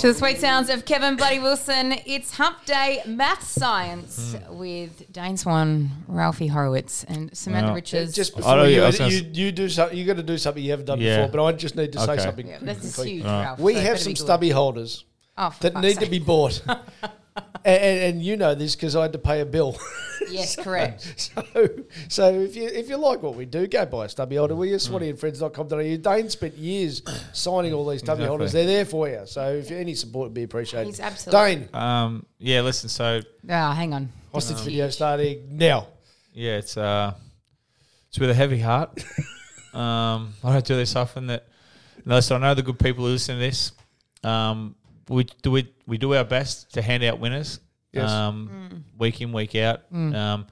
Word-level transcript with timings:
To 0.00 0.06
the 0.06 0.14
sweet 0.14 0.38
sounds 0.38 0.70
of 0.70 0.86
Kevin 0.86 1.16
Bloody 1.16 1.40
Wilson, 1.40 1.94
it's 2.06 2.34
Hump 2.38 2.64
Day 2.64 3.02
Math 3.06 3.42
Science 3.46 4.34
with 4.48 5.12
Dane 5.12 5.36
Swan, 5.36 5.90
Ralphie 6.08 6.46
Horowitz, 6.46 7.04
and 7.04 7.36
Samantha 7.36 7.66
Well, 7.66 7.74
Richards. 7.74 8.14
Just 8.14 8.34
before 8.34 8.56
know, 8.56 8.64
you, 8.64 8.82
I 8.82 8.92
gonna 8.92 9.10
you, 9.10 9.30
you 9.30 9.52
do 9.52 9.68
something, 9.68 9.98
you 9.98 10.06
got 10.06 10.16
to 10.16 10.22
do 10.22 10.38
something 10.38 10.62
you 10.62 10.70
haven't 10.70 10.86
done 10.86 11.02
Yeah. 11.02 11.26
before. 11.26 11.32
But 11.32 11.44
I 11.44 11.52
just 11.52 11.76
need 11.76 11.92
to 11.92 12.00
say 12.00 12.16
something. 12.16 12.48
yeah, 12.48 12.56
this 12.62 12.82
is 12.82 12.94
quickly. 12.94 13.16
huge, 13.16 13.24
Ralph. 13.26 13.58
We 13.58 13.74
so 13.74 13.80
have 13.80 14.00
some 14.00 14.16
stubby 14.16 14.48
holders 14.48 15.04
oh, 15.36 15.54
that 15.60 15.74
fuck's 15.74 15.84
need 15.84 16.00
to 16.00 16.06
be 16.06 16.18
bought, 16.18 16.62
and, 17.64 17.82
and, 17.82 17.98
and 18.14 18.22
you 18.22 18.36
know 18.36 18.54
this 18.54 18.74
because 18.76 18.96
I 18.96 19.02
had 19.02 19.12
to 19.12 19.18
pay 19.18 19.40
a 19.40 19.46
bill. 19.46 19.78
Yes, 20.30 20.54
correct. 20.54 21.14
so, 21.16 21.42
so 22.08 22.32
if 22.34 22.54
you 22.54 22.68
if 22.68 22.88
you 22.90 22.98
like 22.98 23.20
what 23.22 23.34
we 23.34 23.46
do, 23.46 23.66
go 23.66 23.84
buy 23.86 24.04
a 24.04 24.08
stubby 24.08 24.36
holder. 24.36 24.54
Will 24.54 24.66
you? 24.66 24.76
Mm. 24.76 25.16
SwattyandFriends.com.au. 25.16 25.96
Dane 25.96 26.28
spent 26.30 26.56
years 26.56 27.02
signing 27.32 27.72
all 27.72 27.88
these 27.88 28.00
stubby 28.00 28.18
Exactly. 28.22 28.26
holders. 28.28 28.52
They're 28.52 28.66
there 28.66 28.84
for 28.84 29.08
you. 29.08 29.22
So 29.24 29.54
if 29.54 29.70
any 29.72 29.94
support 29.94 30.26
would 30.26 30.34
be 30.34 30.42
appreciated. 30.44 30.86
He's 30.88 31.00
absolutely- 31.00 31.56
Dane. 31.56 31.68
Um, 31.74 32.26
yeah, 32.38 32.60
listen. 32.60 32.88
So 32.90 33.22
Oh, 33.48 33.70
hang 33.72 33.92
on. 33.94 34.10
Hostage 34.32 34.58
This 34.58 34.66
video 34.66 34.90
starting 34.90 35.56
now. 35.56 35.88
yeah, 36.32 36.58
it's 36.58 36.76
uh, 36.76 37.14
it's 38.08 38.18
with 38.20 38.30
a 38.30 38.34
heavy 38.34 38.60
heart. 38.60 39.02
um, 39.74 40.34
I 40.44 40.52
don't 40.52 40.64
do 40.64 40.76
this 40.76 40.94
often. 40.94 41.26
That 41.28 41.48
listen, 42.04 42.36
I 42.36 42.48
know 42.48 42.54
the 42.54 42.62
good 42.62 42.78
people 42.78 43.04
who 43.06 43.12
listen 43.12 43.36
to 43.36 43.40
this. 43.40 43.72
Um, 44.22 44.76
we 45.10 45.24
do 45.42 45.56
it. 45.56 45.74
We 45.86 45.98
do 45.98 46.14
our 46.14 46.24
best 46.24 46.72
to 46.74 46.82
hand 46.82 47.02
out 47.02 47.18
winners. 47.18 47.60
Yes. 47.92 48.10
Um, 48.10 48.84
week 48.98 49.20
in, 49.20 49.32
week 49.32 49.56
out. 49.56 49.82
Um, 49.92 50.46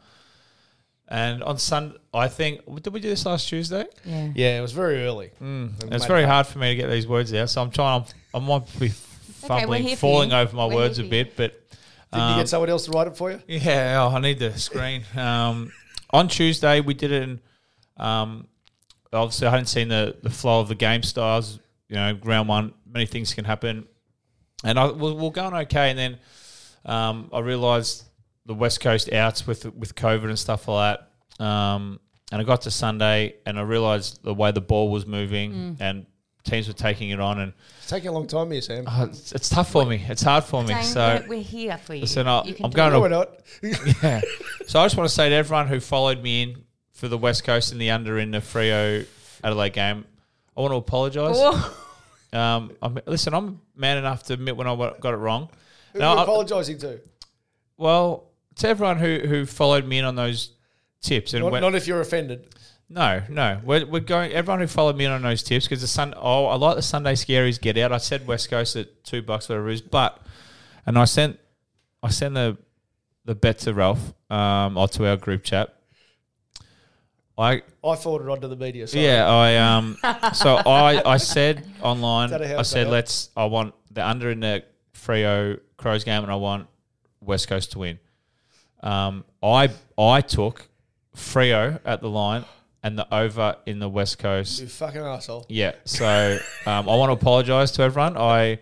and 1.10 1.42
on 1.42 1.56
Sun, 1.58 1.96
I 2.12 2.28
think 2.28 2.60
did 2.82 2.92
we 2.92 3.00
do 3.00 3.08
this 3.08 3.24
last 3.24 3.48
Tuesday? 3.48 3.86
Yeah. 4.04 4.32
Yeah, 4.34 4.58
it 4.58 4.60
was 4.60 4.72
very 4.72 5.04
early. 5.04 5.30
Mm. 5.40 5.82
We've 5.82 5.92
It's 5.92 6.04
very 6.04 6.24
hard 6.24 6.46
for 6.46 6.58
me 6.58 6.70
to 6.70 6.74
get 6.74 6.90
these 6.90 7.06
words 7.06 7.32
out, 7.32 7.48
so 7.48 7.62
I'm 7.62 7.70
trying. 7.70 8.04
I 8.34 8.40
might 8.40 8.78
be 8.78 8.88
fumbling, 8.88 9.84
here 9.84 9.96
for 9.96 10.00
falling 10.00 10.32
over 10.32 10.54
my 10.54 10.66
We're 10.66 10.74
words 10.74 10.98
a 10.98 11.04
bit, 11.04 11.34
but 11.36 11.52
Did 12.12 12.18
you 12.18 12.20
um, 12.20 12.38
get 12.40 12.48
someone 12.48 12.68
else 12.68 12.84
to 12.86 12.90
write 12.90 13.06
it 13.06 13.16
for 13.16 13.30
you? 13.30 13.40
Yeah, 13.46 14.02
oh, 14.02 14.14
I 14.14 14.20
need 14.20 14.38
the 14.38 14.58
screen. 14.58 15.04
Um, 15.16 15.72
on 16.10 16.28
Tuesday, 16.28 16.80
we 16.80 16.94
did 16.94 17.12
it 17.12 17.22
in. 17.22 17.40
Um, 17.96 18.48
obviously, 19.12 19.46
I 19.46 19.50
hadn't 19.50 19.66
seen 19.66 19.88
the, 19.88 20.16
the 20.22 20.30
flow 20.30 20.60
of 20.60 20.68
the 20.68 20.74
game 20.74 21.02
styles. 21.02 21.58
You 21.88 21.96
know, 21.96 22.18
round 22.22 22.48
one, 22.48 22.74
many 22.86 23.06
things 23.06 23.32
can 23.32 23.44
happen. 23.46 23.86
And 24.64 24.78
I 24.78 24.90
we're, 24.90 25.14
we're 25.14 25.30
going 25.30 25.54
okay. 25.54 25.90
And 25.90 25.98
then 25.98 26.18
um, 26.84 27.30
I 27.32 27.40
realised 27.40 28.04
the 28.46 28.54
West 28.54 28.80
Coast 28.80 29.12
outs 29.12 29.46
with 29.46 29.64
with 29.74 29.94
COVID 29.94 30.24
and 30.24 30.38
stuff 30.38 30.68
like 30.68 30.98
that. 31.38 31.44
Um, 31.44 32.00
and 32.32 32.40
I 32.40 32.44
got 32.44 32.62
to 32.62 32.70
Sunday 32.70 33.36
and 33.46 33.58
I 33.58 33.62
realised 33.62 34.22
the 34.22 34.34
way 34.34 34.50
the 34.52 34.60
ball 34.60 34.90
was 34.90 35.06
moving 35.06 35.76
and 35.80 36.06
teams 36.44 36.66
were 36.68 36.74
taking 36.74 37.10
it 37.10 37.20
on. 37.20 37.38
And 37.38 37.52
It's 37.78 37.88
taking 37.88 38.08
a 38.08 38.12
long 38.12 38.26
time 38.26 38.50
here, 38.50 38.60
Sam. 38.60 38.84
oh, 38.86 39.04
it's, 39.04 39.32
it's 39.32 39.48
tough 39.48 39.70
for 39.70 39.84
me. 39.86 40.04
It's 40.08 40.22
hard 40.22 40.44
for 40.44 40.62
me. 40.62 40.74
Dane, 40.74 40.82
so 40.82 41.20
we're, 41.22 41.36
we're 41.36 41.42
here 41.42 41.78
for 41.78 41.94
you. 41.94 42.02
Listen, 42.02 42.26
I, 42.26 42.44
you 42.44 42.56
I'm 42.62 42.70
going 42.70 42.92
no, 42.92 43.00
we're 43.00 43.08
not. 43.08 43.30
yeah. 43.62 44.20
So 44.66 44.80
I 44.80 44.84
just 44.84 44.96
want 44.96 45.08
to 45.08 45.14
say 45.14 45.28
to 45.28 45.34
everyone 45.34 45.68
who 45.68 45.80
followed 45.80 46.22
me 46.22 46.42
in 46.42 46.64
for 46.92 47.08
the 47.08 47.18
West 47.18 47.44
Coast 47.44 47.72
and 47.72 47.80
the 47.80 47.90
under 47.90 48.18
in 48.18 48.30
the 48.32 48.38
Freo 48.38 49.06
Adelaide 49.44 49.72
game, 49.72 50.04
I 50.56 50.60
want 50.60 50.72
to 50.72 50.76
apologise. 50.76 51.36
Um, 52.32 52.72
I'm, 52.82 52.98
listen, 53.06 53.32
I'm 53.34 53.60
man 53.74 53.96
enough 53.98 54.24
to 54.24 54.34
admit 54.34 54.56
when 54.56 54.66
I 54.66 54.74
got 55.00 55.14
it 55.14 55.18
wrong. 55.18 55.48
Who 55.92 56.00
No, 56.00 56.08
are 56.10 56.16
you 56.16 56.22
apologising 56.22 56.78
to? 56.78 57.00
Well, 57.76 58.24
to 58.56 58.68
everyone 58.68 58.98
who, 58.98 59.20
who 59.20 59.46
followed 59.46 59.86
me 59.86 59.98
in 59.98 60.04
on 60.04 60.14
those 60.16 60.52
tips 61.00 61.32
and 61.32 61.42
Not, 61.44 61.52
went, 61.52 61.62
not 61.62 61.74
if 61.74 61.86
you're 61.86 62.00
offended. 62.00 62.48
no, 62.88 63.22
no, 63.28 63.60
we're, 63.64 63.86
we're 63.86 64.00
going. 64.00 64.32
Everyone 64.32 64.60
who 64.60 64.66
followed 64.66 64.96
me 64.96 65.04
in 65.04 65.12
on 65.12 65.22
those 65.22 65.42
tips 65.42 65.66
because 65.66 65.80
the 65.80 65.86
sun. 65.86 66.12
Oh, 66.16 66.46
I 66.46 66.56
like 66.56 66.76
the 66.76 66.82
Sunday 66.82 67.14
scaries. 67.14 67.60
Get 67.60 67.78
out. 67.78 67.92
I 67.92 67.98
said 67.98 68.26
West 68.26 68.50
Coast 68.50 68.76
at 68.76 69.04
two 69.04 69.22
bucks 69.22 69.48
whatever 69.48 69.68
it 69.70 69.74
is, 69.74 69.80
but 69.82 70.20
and 70.86 70.98
I 70.98 71.04
sent 71.04 71.38
I 72.02 72.10
sent 72.10 72.34
the 72.34 72.58
the 73.24 73.34
bet 73.34 73.58
to 73.60 73.74
Ralph 73.74 74.12
um 74.30 74.76
or 74.76 74.88
to 74.88 75.06
our 75.08 75.16
group 75.16 75.44
chat. 75.44 75.74
I 77.38 77.62
I 77.84 77.96
forwarded 77.96 78.28
on 78.28 78.40
to 78.40 78.48
the 78.48 78.56
media. 78.56 78.86
Sorry. 78.86 79.04
yeah 79.04 79.26
I 79.28 79.56
um 79.56 79.96
so 80.34 80.56
I 80.56 81.00
I 81.04 81.16
said 81.18 81.64
online 81.80 82.26
Is 82.26 82.30
that 82.32 82.42
a 82.42 82.48
how 82.48 82.58
I 82.58 82.62
said 82.62 82.88
let's 82.88 83.30
I 83.36 83.44
want 83.44 83.74
the 83.90 84.06
under 84.06 84.30
in 84.30 84.40
the 84.40 84.64
Freo 84.94 85.60
Crows 85.76 86.04
game 86.04 86.22
and 86.22 86.32
I 86.32 86.36
want 86.36 86.66
West 87.20 87.48
Coast 87.48 87.72
to 87.72 87.78
win. 87.78 87.98
Um, 88.82 89.24
I 89.42 89.70
I 89.96 90.20
took 90.20 90.68
Freo 91.16 91.80
at 91.84 92.00
the 92.00 92.10
line 92.10 92.44
and 92.82 92.98
the 92.98 93.12
over 93.14 93.56
in 93.66 93.78
the 93.78 93.88
West 93.88 94.18
Coast. 94.18 94.60
You 94.60 94.66
fucking 94.68 95.00
asshole. 95.00 95.46
Yeah, 95.48 95.72
so 95.84 96.38
um, 96.66 96.88
I 96.88 96.94
want 96.96 97.10
to 97.10 97.14
apologise 97.14 97.70
to 97.72 97.82
everyone. 97.82 98.16
I 98.16 98.58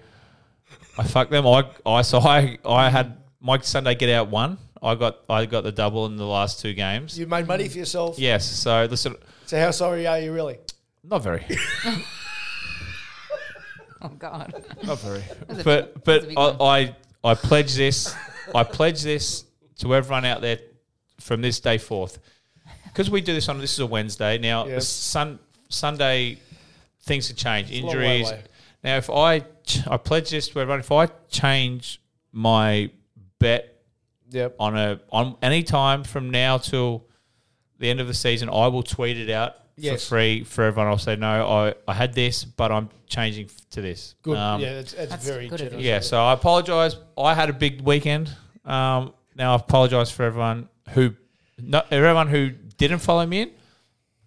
I 0.98 1.04
fucked 1.04 1.30
them. 1.30 1.46
I 1.46 1.64
I 1.84 2.02
so 2.02 2.18
I 2.20 2.58
I 2.64 2.90
had 2.90 3.18
my 3.40 3.58
Sunday 3.60 3.94
get 3.94 4.10
out 4.10 4.28
one. 4.28 4.58
I 4.86 4.94
got 4.94 5.18
I 5.28 5.46
got 5.46 5.64
the 5.64 5.72
double 5.72 6.06
in 6.06 6.16
the 6.16 6.26
last 6.26 6.60
two 6.60 6.72
games. 6.72 7.18
You 7.18 7.26
made 7.26 7.46
money 7.46 7.68
for 7.68 7.78
yourself. 7.78 8.18
Yes. 8.18 8.46
So 8.48 8.86
listen, 8.88 9.16
So 9.46 9.58
how 9.58 9.70
sorry 9.72 10.06
are 10.06 10.18
you 10.20 10.32
really? 10.32 10.58
not 11.02 11.22
very, 11.22 11.44
oh 14.02 14.08
God. 14.18 14.64
not 14.84 14.98
very. 15.00 15.22
was 15.48 15.62
but 15.62 15.94
big- 15.94 16.04
but 16.04 16.04
that 16.04 16.06
was 16.06 16.24
a 16.24 16.28
big 16.28 16.38
I, 16.60 16.64
I 17.24 17.30
I 17.30 17.34
pledge 17.34 17.74
this. 17.74 18.14
I 18.54 18.62
pledge 18.64 19.02
this 19.02 19.44
to 19.78 19.94
everyone 19.94 20.24
out 20.24 20.40
there 20.40 20.58
from 21.20 21.42
this 21.42 21.58
day 21.60 21.78
forth, 21.78 22.18
because 22.86 23.10
we 23.10 23.20
do 23.20 23.34
this 23.34 23.48
on 23.48 23.58
this 23.58 23.72
is 23.72 23.80
a 23.80 23.86
Wednesday 23.86 24.38
now. 24.38 24.66
Yep. 24.66 24.82
Sun 24.82 25.38
Sunday 25.68 26.38
things 27.02 27.28
have 27.28 27.36
changed. 27.36 27.72
a 27.72 27.80
long 27.82 27.96
way 27.96 28.20
Injuries. 28.20 28.42
Now, 28.84 28.96
if 28.98 29.10
I 29.10 29.40
ch- 29.64 29.86
I 29.88 29.96
pledge 29.96 30.30
this 30.30 30.48
to 30.48 30.60
everyone, 30.60 30.80
if 30.80 30.92
I 30.92 31.06
change 31.28 32.00
my 32.32 32.90
bet 33.40 33.75
Yep. 34.30 34.56
on 34.58 34.76
a 34.76 35.00
on 35.10 35.36
any 35.42 35.62
time 35.62 36.02
from 36.04 36.30
now 36.30 36.58
till 36.58 37.06
the 37.78 37.88
end 37.90 38.00
of 38.00 38.06
the 38.06 38.14
season, 38.14 38.48
I 38.48 38.66
will 38.68 38.82
tweet 38.82 39.16
it 39.18 39.30
out 39.30 39.54
Yes. 39.78 40.02
for 40.04 40.08
free 40.16 40.42
for 40.44 40.64
everyone. 40.64 40.88
I'll 40.90 40.98
say 40.98 41.16
no, 41.16 41.46
I, 41.46 41.74
I 41.86 41.92
had 41.94 42.14
this, 42.14 42.44
but 42.44 42.72
I'm 42.72 42.88
changing 43.06 43.50
to 43.72 43.80
this. 43.82 44.14
Good. 44.22 44.36
Um, 44.38 44.60
yeah, 44.60 44.74
that's, 44.74 44.92
that's, 44.94 45.10
That's 45.10 45.26
very 45.26 45.48
good 45.48 45.60
of 45.60 45.66
generous. 45.68 45.84
yeah, 45.84 46.00
so 46.00 46.18
I 46.22 46.32
apologise. 46.32 46.96
I 47.18 47.34
had 47.34 47.50
a 47.50 47.52
big 47.52 47.82
weekend. 47.82 48.28
Um, 48.64 49.12
now 49.36 49.52
I 49.52 49.56
apologise 49.56 50.10
for 50.10 50.22
everyone 50.24 50.68
who, 50.90 51.14
not 51.58 51.86
everyone 51.92 52.28
who 52.28 52.50
didn't 52.78 53.00
follow 53.00 53.26
me 53.26 53.42
in. 53.42 53.50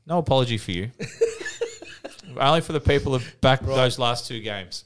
No 0.06 0.20
apology 0.20 0.58
for 0.60 0.72
you. 0.72 0.92
Only 2.40 2.62
for 2.62 2.74
the 2.74 2.80
people 2.80 3.18
who 3.18 3.26
backed 3.42 3.66
those 3.66 3.98
last 4.00 4.28
two 4.28 4.40
games. 4.40 4.86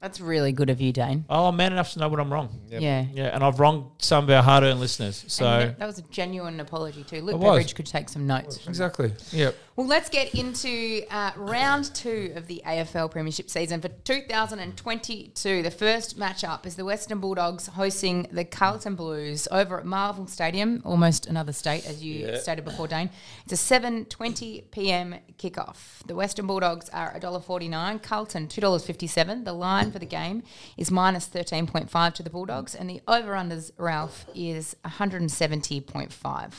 That's 0.00 0.18
really 0.18 0.52
good 0.52 0.70
of 0.70 0.80
you, 0.80 0.92
Dane. 0.92 1.26
Oh, 1.28 1.48
I'm 1.48 1.56
man 1.56 1.72
enough 1.72 1.92
to 1.92 1.98
know 1.98 2.08
when 2.08 2.20
I'm 2.20 2.32
wrong. 2.32 2.58
Yeah. 2.68 3.04
Yeah, 3.12 3.24
and 3.34 3.44
I've 3.44 3.60
wronged 3.60 3.84
some 3.98 4.24
of 4.24 4.30
our 4.30 4.42
hard-earned 4.42 4.80
listeners. 4.80 5.24
So 5.28 5.44
And 5.46 5.76
that 5.76 5.86
was 5.86 5.98
a 5.98 6.02
genuine 6.02 6.58
apology 6.58 7.04
too. 7.04 7.20
Luke 7.20 7.34
It 7.34 7.38
was. 7.38 7.44
Beveridge 7.50 7.74
could 7.74 7.84
take 7.86 8.08
some 8.08 8.26
notes. 8.26 8.66
exactly. 8.66 9.12
Yep. 9.32 9.54
Well, 9.76 9.86
let's 9.86 10.08
get 10.08 10.34
into 10.34 11.02
uh, 11.10 11.32
round 11.36 11.94
two 11.94 12.32
of 12.34 12.46
the 12.46 12.62
AFL 12.66 13.10
Premiership 13.10 13.48
season 13.50 13.80
for 13.80 13.88
2022. 13.88 15.62
The 15.62 15.70
first 15.70 16.18
matchup 16.18 16.66
is 16.66 16.76
the 16.76 16.84
Western 16.84 17.18
Bulldogs 17.20 17.66
hosting 17.66 18.26
the 18.30 18.44
Carlton 18.44 18.94
Blues 18.94 19.48
over 19.50 19.78
at 19.78 19.86
Marvel 19.86 20.26
Stadium, 20.26 20.82
almost 20.84 21.26
another 21.26 21.52
state, 21.52 21.86
as 21.86 22.02
you 22.02 22.36
stated 22.36 22.64
before, 22.64 22.88
Dane. 22.88 23.10
It's 23.46 23.52
a 23.70 23.80
7:20 23.80 24.70
p.m. 24.70 25.16
kickoff. 25.38 26.06
The 26.06 26.14
Western 26.14 26.46
Bulldogs 26.46 26.88
are 26.90 27.18
$1.49, 27.18 28.02
Carlton 28.02 28.48
$2.57. 28.48 29.44
The 29.44 29.52
line 29.52 29.89
for 29.92 29.98
the 29.98 30.06
game 30.06 30.42
is 30.76 30.90
minus 30.90 31.28
13.5 31.28 32.14
to 32.14 32.22
the 32.22 32.30
Bulldogs, 32.30 32.74
and 32.74 32.88
the 32.88 33.00
over/unders, 33.08 33.72
Ralph, 33.76 34.26
is 34.34 34.76
170.5. 34.84 36.52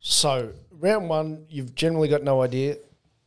So 0.00 0.52
round 0.70 1.08
one, 1.08 1.46
you've 1.48 1.74
generally 1.74 2.08
got 2.08 2.22
no 2.22 2.42
idea, 2.42 2.76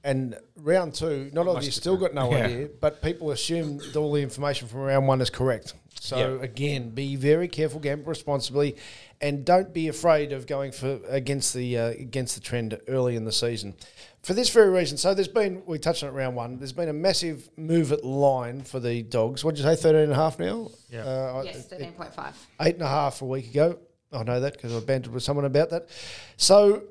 and 0.04 0.38
round 0.58 0.94
two, 0.94 1.30
not 1.34 1.48
only 1.48 1.66
you 1.66 1.72
still 1.72 1.98
got 1.98 2.14
no 2.14 2.30
Yeah. 2.32 2.46
idea, 2.46 2.70
but 2.82 3.02
people 3.02 3.32
assume 3.32 3.78
that 3.78 3.96
all 3.96 4.12
the 4.12 4.22
information 4.22 4.68
from 4.68 4.82
round 4.82 5.08
one 5.08 5.22
is 5.22 5.30
correct. 5.30 5.74
So 6.02 6.18
Yeah. 6.18 6.44
again, 6.44 6.90
be 6.90 7.16
very 7.16 7.48
careful, 7.48 7.80
gamble 7.80 8.06
responsibly, 8.10 8.76
and 9.22 9.46
don't 9.46 9.74
be 9.74 9.88
afraid 9.88 10.34
of 10.34 10.46
going 10.46 10.72
for 10.74 11.00
against 11.08 11.54
the 11.54 11.78
uh, 11.78 11.88
against 11.92 12.36
the 12.36 12.42
trend 12.42 12.78
early 12.90 13.16
in 13.16 13.24
the 13.24 13.32
season. 13.32 13.74
For 14.26 14.34
this 14.34 14.50
very 14.50 14.70
reason, 14.70 14.98
so 14.98 15.14
there's 15.14 15.28
been 15.28 15.62
we 15.68 15.78
touched 15.78 16.02
on 16.02 16.10
it 16.10 16.14
round 16.14 16.36
one. 16.36 16.58
There's 16.58 16.74
been 16.74 16.90
a 16.90 16.94
massive 16.94 17.48
move 17.58 17.92
at 17.92 18.04
line 18.04 18.64
for 18.64 18.80
the 18.80 19.04
dogs. 19.04 19.44
What 19.44 19.54
did 19.54 19.64
you 19.64 19.70
say, 19.70 19.80
13 19.80 20.02
and 20.02 20.12
a 20.14 20.16
half 20.16 20.40
now? 20.40 20.72
Yeah. 20.90 21.02
Uh, 21.02 21.44
Yes, 21.46 21.68
13.5. 21.68 22.34
eight 22.62 22.74
and 22.74 22.82
a 22.82 22.88
half 22.88 23.22
a 23.22 23.26
week 23.26 23.52
ago. 23.52 23.78
I 24.12 24.24
know 24.24 24.40
that 24.40 24.54
because 24.54 24.76
I 24.76 24.80
bantered 24.80 25.14
with 25.14 25.22
someone 25.22 25.46
about 25.46 25.70
that. 25.70 25.90
So, 26.38 26.86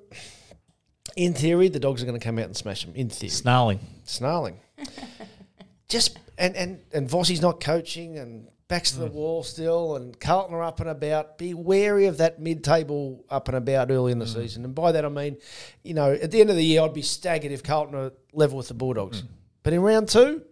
in 1.17 1.35
theory, 1.35 1.67
the 1.69 1.81
dogs 1.81 2.05
are 2.05 2.07
going 2.07 2.17
to 2.17 2.25
come 2.25 2.39
out 2.39 2.45
and 2.45 2.57
smash 2.57 2.85
them. 2.85 2.95
In 2.95 3.09
theory, 3.09 3.31
Snarling. 3.31 3.81
snarling. 4.05 4.61
Just 5.89 6.21
and 6.39 6.55
and 6.55 6.83
and 6.93 7.11
Vossi's 7.11 7.43
not 7.43 7.61
coaching 7.61 8.17
and 8.17 8.47
backs 8.69 8.93
to 8.93 9.01
the 9.01 9.07
wall 9.07 9.43
still, 9.43 9.97
and 9.97 10.19
Carlton 10.19 10.55
are 10.55 10.63
up 10.63 10.81
and 10.81 10.89
about. 10.89 11.39
Be 11.39 11.55
wary 11.55 12.07
of 12.07 12.19
that 12.19 12.41
mid-table 12.41 13.25
up 13.31 13.49
and 13.49 13.57
about 13.57 13.91
early 13.91 14.13
in 14.13 14.19
the 14.19 14.27
season, 14.27 14.65
and 14.65 14.75
by 14.75 14.93
that 14.93 15.05
I 15.05 15.09
mean, 15.09 15.37
you 15.83 15.95
know, 15.95 16.13
at 16.13 16.31
the 16.31 16.41
end 16.41 16.51
of 16.51 16.57
the 16.57 16.65
year, 16.65 16.83
I'd 16.83 16.95
be 16.95 17.03
staggered 17.03 17.53
if 17.53 17.63
Carlton 17.63 17.95
are 17.95 18.13
level 18.33 18.57
with 18.59 18.69
the 18.69 18.75
Bulldogs. 18.75 19.23
But 19.63 19.73
in 19.73 19.81
round 19.83 20.09
two, 20.09 20.43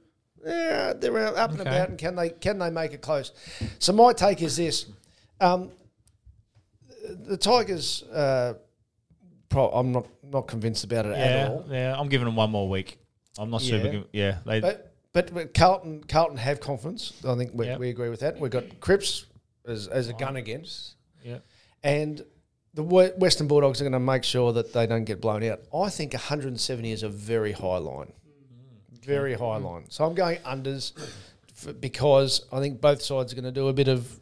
yeah, 0.45 0.93
they're 0.95 1.17
up 1.37 1.51
and 1.53 1.61
Okay. 1.61 1.71
about, 1.71 1.89
and 1.91 1.99
can 1.99 2.17
they 2.17 2.31
can 2.31 2.59
they 2.59 2.71
make 2.71 2.93
it 2.93 3.01
close? 3.03 3.33
So 3.79 3.93
my 3.93 4.13
take 4.13 4.43
is 4.43 4.57
this: 4.57 4.87
um, 5.41 5.71
the 7.27 7.37
Tigers. 7.37 8.03
Uh, 8.05 8.55
pro- 9.49 9.71
I'm 9.71 9.93
not 9.93 10.07
not 10.23 10.49
convinced 10.49 10.85
about 10.85 11.07
it 11.07 11.13
at 11.13 11.49
all. 11.51 11.65
yeah. 11.69 11.95
I'm 11.99 12.09
giving 12.09 12.25
them 12.27 12.37
one 12.37 12.51
more 12.51 12.69
week. 12.69 12.99
I'm 13.39 13.51
not 13.51 13.61
super. 13.63 13.87
Yeah. 13.87 13.93
Good. 13.93 14.07
Yeah, 14.13 14.39
they. 14.47 14.61
But, 14.61 14.92
but 15.13 15.33
but 15.33 15.55
Carlton 15.55 16.05
Carlton 16.05 16.37
have 16.39 16.61
confidence. 16.61 17.13
I 17.27 17.35
think 17.35 17.53
we, 17.55 17.67
Yep. 17.67 17.79
we 17.79 17.89
agree 17.91 18.09
with 18.09 18.21
that. 18.21 18.39
We've 18.41 18.51
got 18.51 18.81
Cripps 18.81 19.27
as, 19.67 19.89
as 19.89 20.09
a 20.09 20.13
gun 20.13 20.37
against. 20.37 20.95
yeah. 21.23 21.39
and 21.83 22.25
the 22.75 22.83
Western 22.83 23.47
Bulldogs 23.49 23.81
are 23.81 23.85
going 23.85 23.93
to 23.93 24.01
make 24.01 24.25
sure 24.25 24.53
that 24.55 24.73
they 24.73 24.87
don't 24.87 25.05
get 25.05 25.21
blown 25.21 25.45
out. 25.45 25.61
I 25.75 25.91
think 25.91 26.15
170 26.15 26.91
is 26.91 27.03
a 27.03 27.09
very 27.09 27.53
high 27.53 27.77
line, 27.77 28.07
mm-hmm. 28.07 29.07
very 29.07 29.35
high 29.35 29.57
mm-hmm. 29.57 29.67
line. 29.67 29.85
So 29.91 30.07
I'm 30.07 30.15
going 30.15 30.39
unders 30.39 30.93
f- 31.51 31.75
because 31.81 32.47
I 32.51 32.61
think 32.61 32.81
both 32.81 33.03
sides 33.03 33.31
are 33.33 33.37
going 33.37 33.45
to 33.45 33.53
do 33.53 33.69
a 33.69 33.73
bit 33.73 33.89
of 33.89 34.19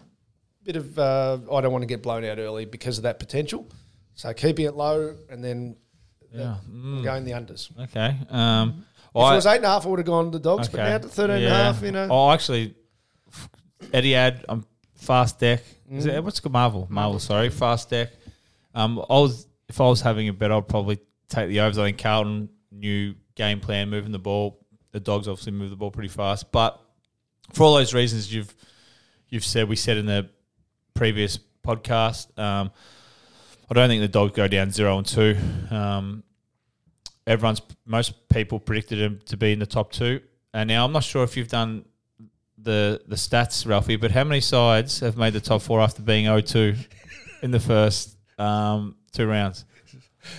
bit 0.65 0.77
of. 0.77 0.99
Uh, 0.99 1.39
I 1.53 1.61
don't 1.61 1.73
want 1.73 1.83
to 1.83 1.87
get 1.87 2.03
blown 2.03 2.25
out 2.25 2.39
early 2.39 2.65
because 2.65 2.99
of 2.99 3.05
that 3.05 3.19
potential. 3.19 3.69
So 4.15 4.33
keeping 4.35 4.67
it 4.67 4.75
low 4.75 5.15
and 5.31 5.43
then 5.43 5.77
Yeah. 6.33 6.43
Uh, 6.43 6.57
mm. 6.71 6.99
I'm 6.99 7.03
going 7.03 7.25
the 7.25 7.33
unders. 7.33 7.71
Okay. 7.85 8.17
Um, 8.29 8.73
mm-hmm. 8.73 8.81
If 9.15 9.17
it 9.33 9.35
was 9.37 9.47
eight 9.47 9.57
and 9.57 9.65
a 9.65 9.69
half, 9.69 9.87
I 9.87 9.89
would 9.89 9.99
have 9.99 10.07
gone 10.07 10.31
the 10.31 10.39
dogs, 10.39 10.69
but 10.69 10.79
now 10.79 10.99
to 10.99 11.09
13 11.09 11.37
and 11.37 11.45
a 11.45 11.51
half, 11.51 11.83
you 11.83 11.91
know. 11.91 12.09
Oh, 12.11 12.31
actually, 12.31 12.75
Eddie 13.93 14.13
had 14.13 14.45
um, 14.49 14.65
fast 14.95 15.39
deck. 15.41 15.63
Is 15.91 16.07
Mm. 16.07 16.15
it 16.15 16.25
what's 16.25 16.39
called? 16.41 16.53
Marvel? 16.53 16.87
Marvel. 16.91 17.19
Sorry, 17.19 17.49
fast 17.51 17.91
deck. 17.91 18.11
Um, 18.75 18.99
I 19.11 19.15
was 19.15 19.47
if 19.69 19.81
I 19.81 19.85
was 19.89 20.01
having 20.01 20.29
a 20.29 20.33
bet, 20.33 20.53
I'd 20.53 20.69
probably 20.69 20.99
take 21.29 21.49
the 21.49 21.61
overs. 21.61 21.79
I 21.79 21.87
think 21.87 21.99
Carlton 21.99 22.49
new 22.71 23.15
game 23.35 23.59
plan, 23.61 23.89
moving 23.91 24.13
the 24.13 24.19
ball. 24.19 24.65
The 24.93 25.01
dogs 25.01 25.27
obviously 25.29 25.53
move 25.53 25.71
the 25.71 25.77
ball 25.77 25.91
pretty 25.91 26.09
fast, 26.09 26.53
but 26.53 26.81
for 27.53 27.65
all 27.65 27.75
those 27.75 27.93
reasons 27.95 28.33
you've 28.33 28.55
you've 29.29 29.45
said, 29.45 29.69
we 29.69 29.77
said 29.77 29.97
in 29.97 30.07
the 30.07 30.29
previous 30.95 31.39
podcast. 31.67 32.37
Um, 32.39 32.71
I 33.71 33.75
don't 33.75 33.89
think 33.89 34.03
the 34.03 34.09
dogs 34.09 34.33
go 34.35 34.47
down 34.49 34.71
zero 34.71 34.99
and 34.99 35.07
two. 35.07 35.37
Um, 35.71 36.23
everyone's 37.27 37.63
most 37.85 38.29
people 38.29 38.59
predicted 38.59 38.99
him 38.99 39.21
to 39.27 39.37
be 39.37 39.53
in 39.53 39.59
the 39.59 39.67
top 39.67 39.93
two. 39.93 40.21
And 40.55 40.69
now 40.69 40.85
I'm 40.85 40.93
not 40.93 41.05
sure 41.05 41.23
if 41.25 41.37
you've 41.37 41.49
done 41.49 41.85
the 42.59 43.01
the 43.07 43.17
stats, 43.17 43.67
Ralphie, 43.67 43.97
but 43.97 44.11
how 44.11 44.25
many 44.25 44.41
sides 44.41 45.01
have 45.01 45.17
made 45.17 45.33
the 45.33 45.41
top 45.41 45.63
four 45.63 45.81
after 45.81 46.03
being 46.03 46.27
0-2 46.27 46.77
in 47.43 47.51
the 47.51 47.61
first 47.61 48.17
um, 48.39 48.97
two 49.13 49.27
rounds? 49.27 49.65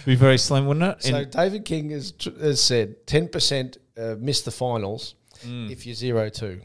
Be 0.06 0.16
very 0.16 0.38
slim, 0.38 0.68
wouldn't 0.68 0.98
it? 0.98 1.04
So 1.04 1.18
In- 1.18 1.30
David 1.30 1.66
King 1.66 1.89
has, 1.89 2.12
tr- 2.12 2.30
has 2.39 2.62
said 2.62 3.07
10% 3.07 3.78
uh, 3.98 4.16
miss 4.19 4.42
the 4.42 4.51
finals 4.51 5.16
Mm. 5.44 5.72
if 5.72 5.88
you're 5.88 5.95
0 5.95 6.30
2. 6.30 6.62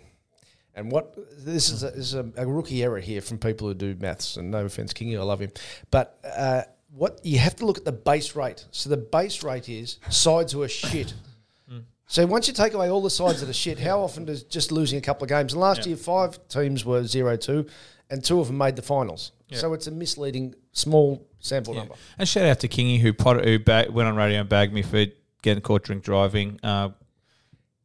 And 0.75 0.93
what 0.93 1.17
this 1.39 1.71
is, 1.71 1.83
a, 1.83 1.87
is 1.95 2.13
a, 2.13 2.31
a 2.37 2.47
rookie 2.47 2.83
error 2.85 3.01
here 3.01 3.23
from 3.23 3.39
people 3.39 3.69
who 3.69 3.73
do 3.73 3.97
maths. 3.99 4.37
And 4.37 4.51
no 4.51 4.67
offense, 4.67 4.93
Kingy, 4.93 5.19
I 5.19 5.23
love 5.23 5.41
him. 5.41 5.51
But 5.91 6.19
uh, 6.23 6.65
what 6.97 7.21
you 7.23 7.39
have 7.39 7.55
to 7.57 7.67
look 7.67 7.77
at 7.77 7.85
the 7.85 7.93
base 7.93 8.35
rate. 8.35 8.65
So 8.71 8.89
the 8.89 8.97
base 8.97 9.43
rate 9.43 9.69
is 9.69 9.99
sides 10.09 10.53
who 10.53 10.63
are 10.63 10.69
shit. 10.69 11.15
Mm. 11.69 11.83
So 12.07 12.25
once 12.27 12.47
you 12.47 12.55
take 12.55 12.75
away 12.75 12.89
all 12.89 13.03
the 13.03 13.11
sides 13.11 13.41
that 13.41 13.51
are 13.51 13.53
shit, 13.53 13.77
how 13.81 14.01
often 14.01 14.25
does 14.25 14.45
just 14.45 14.71
losing 14.71 15.01
a 15.01 15.03
couple 15.03 15.25
of 15.25 15.29
games? 15.29 15.53
And 15.53 15.61
last 15.61 15.85
year, 15.85 15.97
five 15.97 16.39
teams 16.47 16.85
were 16.85 17.03
0 17.03 17.37
2, 17.37 17.67
and 18.11 18.23
two 18.23 18.39
of 18.39 18.47
them 18.47 18.57
made 18.57 18.77
the 18.77 18.83
finals. 18.83 19.33
So 19.51 19.73
it's 19.73 19.89
a 19.89 19.91
misleading 19.91 20.55
small 20.71 21.27
sample 21.41 21.75
number. 21.75 21.95
And 22.19 22.29
shout 22.29 22.45
out 22.45 22.61
to 22.61 22.69
Kingy 22.69 23.01
who 23.01 23.13
pot, 23.13 23.45
who 23.45 23.59
bag, 23.59 23.91
went 23.91 24.09
on 24.09 24.15
radio 24.15 24.39
and 24.39 24.49
bagged 24.49 24.73
me 24.73 24.83
for 24.83 25.07
getting 25.43 25.61
caught 25.61 25.83
drink 25.83 26.05
driving, 26.05 26.61
uh, 26.63 26.91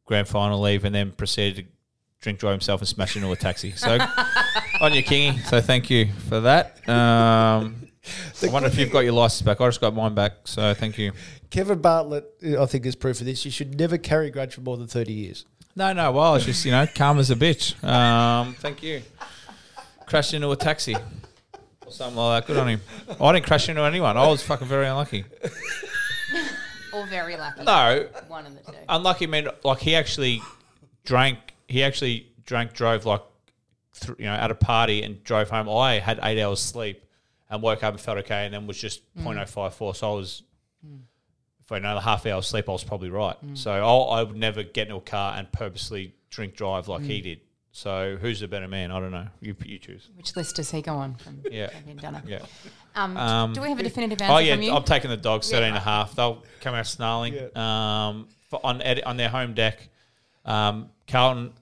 grand 0.04 0.28
final 0.28 0.60
leave, 0.60 0.84
and 0.84 0.94
then 0.94 1.10
proceeded 1.10 1.64
to 1.64 1.72
drink 2.20 2.38
drive 2.38 2.52
himself 2.52 2.80
and 2.80 2.86
smash 2.86 3.16
into 3.16 3.32
a 3.32 3.36
taxi. 3.36 3.72
So 3.72 3.98
on 4.80 4.94
you, 4.94 5.02
Kingy. 5.02 5.40
So 5.46 5.60
thank 5.60 5.90
you 5.90 6.06
for 6.28 6.38
that. 6.42 6.88
Um, 6.88 7.88
I 8.42 8.48
wonder 8.48 8.68
if 8.68 8.76
you've 8.78 8.90
got 8.90 9.00
your 9.00 9.12
license 9.12 9.42
back. 9.42 9.60
I 9.60 9.68
just 9.68 9.80
got 9.80 9.94
mine 9.94 10.14
back. 10.14 10.32
So 10.44 10.74
thank 10.74 10.98
you. 10.98 11.12
Kevin 11.50 11.80
Bartlett, 11.80 12.24
I 12.58 12.66
think, 12.66 12.84
is 12.86 12.96
proof 12.96 13.20
of 13.20 13.26
this. 13.26 13.44
You 13.44 13.50
should 13.50 13.78
never 13.78 13.98
carry 13.98 14.28
a 14.28 14.30
grudge 14.30 14.54
for 14.54 14.60
more 14.62 14.76
than 14.76 14.86
30 14.88 15.12
years. 15.12 15.44
No, 15.76 15.92
no. 15.92 16.10
Well, 16.12 16.34
it's 16.34 16.44
just 16.44 16.64
you 16.64 16.72
know, 16.72 16.86
calm 16.94 17.18
as 17.18 17.30
a 17.30 17.36
bitch. 17.36 17.82
Um, 17.84 18.54
thank 18.54 18.82
you. 18.82 19.02
Crashed 20.06 20.34
into 20.34 20.50
a 20.50 20.56
taxi 20.56 20.94
or 20.94 21.92
something 21.92 22.16
like 22.16 22.46
that. 22.46 22.52
Good 22.52 22.60
on 22.60 22.68
him. 22.68 22.80
I 23.20 23.32
didn't 23.32 23.46
crash 23.46 23.68
into 23.68 23.82
anyone. 23.82 24.16
I 24.16 24.26
was 24.26 24.42
fucking 24.42 24.66
very 24.68 24.86
unlucky. 24.86 25.24
Or 26.94 27.06
very 27.06 27.38
lucky. 27.38 27.64
No, 27.64 28.06
One 28.28 28.44
of 28.44 28.52
the 28.66 28.70
two. 28.72 28.76
unlucky 28.86 29.26
meant 29.26 29.48
like 29.64 29.78
he 29.78 29.94
actually 29.94 30.42
drank. 31.06 31.38
He 31.66 31.82
actually 31.82 32.26
drank, 32.44 32.74
drove 32.74 33.06
like 33.06 33.22
th- 34.00 34.18
you 34.18 34.26
know 34.26 34.34
at 34.34 34.50
a 34.50 34.54
party 34.54 35.02
and 35.02 35.24
drove 35.24 35.48
home. 35.48 35.70
I 35.70 36.00
had 36.00 36.20
eight 36.22 36.38
hours 36.42 36.60
sleep 36.60 37.02
and 37.52 37.62
woke 37.62 37.84
up 37.84 37.92
and 37.94 38.00
felt 38.00 38.18
okay, 38.18 38.44
and 38.46 38.52
then 38.54 38.66
was 38.66 38.78
just 38.80 39.02
.054. 39.16 39.94
So 39.94 40.12
I 40.12 40.16
was. 40.16 40.42
If 41.64 41.70
I 41.70 41.76
had 41.76 41.82
another 41.84 42.00
half 42.00 42.26
hour 42.26 42.42
sleep, 42.42 42.68
I 42.68 42.72
was 42.72 42.82
probably 42.82 43.10
right. 43.10 43.36
So 43.54 43.70
I, 43.70 44.18
I 44.18 44.22
would 44.24 44.36
never 44.36 44.64
get 44.64 44.88
into 44.88 44.96
a 44.96 45.00
car 45.00 45.34
and 45.36 45.50
purposely 45.52 46.14
drink 46.30 46.56
drive 46.56 46.88
like 46.88 47.02
he 47.02 47.20
did. 47.20 47.40
So 47.74 48.18
who's 48.20 48.40
the 48.40 48.48
better 48.48 48.66
man? 48.68 48.90
I 48.90 48.98
don't 49.00 49.12
know. 49.12 49.28
You 49.40 49.54
you 49.64 49.78
choose. 49.78 50.08
Which 50.16 50.34
list 50.36 50.56
does 50.56 50.70
he 50.70 50.82
go 50.82 50.94
on 50.94 51.14
from 51.14 51.40
Yeah. 51.50 51.68
Fabian 51.68 51.96
Dunner? 51.98 52.22
Yeah. 52.26 52.40
Um, 52.94 53.16
Um, 53.16 53.52
do 53.54 53.62
we 53.62 53.68
have 53.68 53.78
a 53.78 53.82
definitive 53.82 54.20
answer 54.20 54.34
Oh 54.34 54.38
yeah, 54.38 54.54
from 54.54 54.62
you? 54.62 54.72
I'm 54.72 54.82
taking 54.82 55.08
the 55.08 55.16
dogs 55.16 55.50
13 55.50 55.68
and 55.68 55.76
a 55.76 55.80
half. 55.80 56.14
They'll 56.14 56.42
come 56.60 56.74
out 56.74 56.86
snarling. 56.86 57.56
Um, 57.56 58.28
for, 58.50 58.60
on 58.64 58.82
Ed, 58.82 59.02
on 59.04 59.16
their 59.16 59.30
home 59.30 59.54
deck. 59.54 59.88
Um, 60.44 60.90
Carlton 61.06 61.52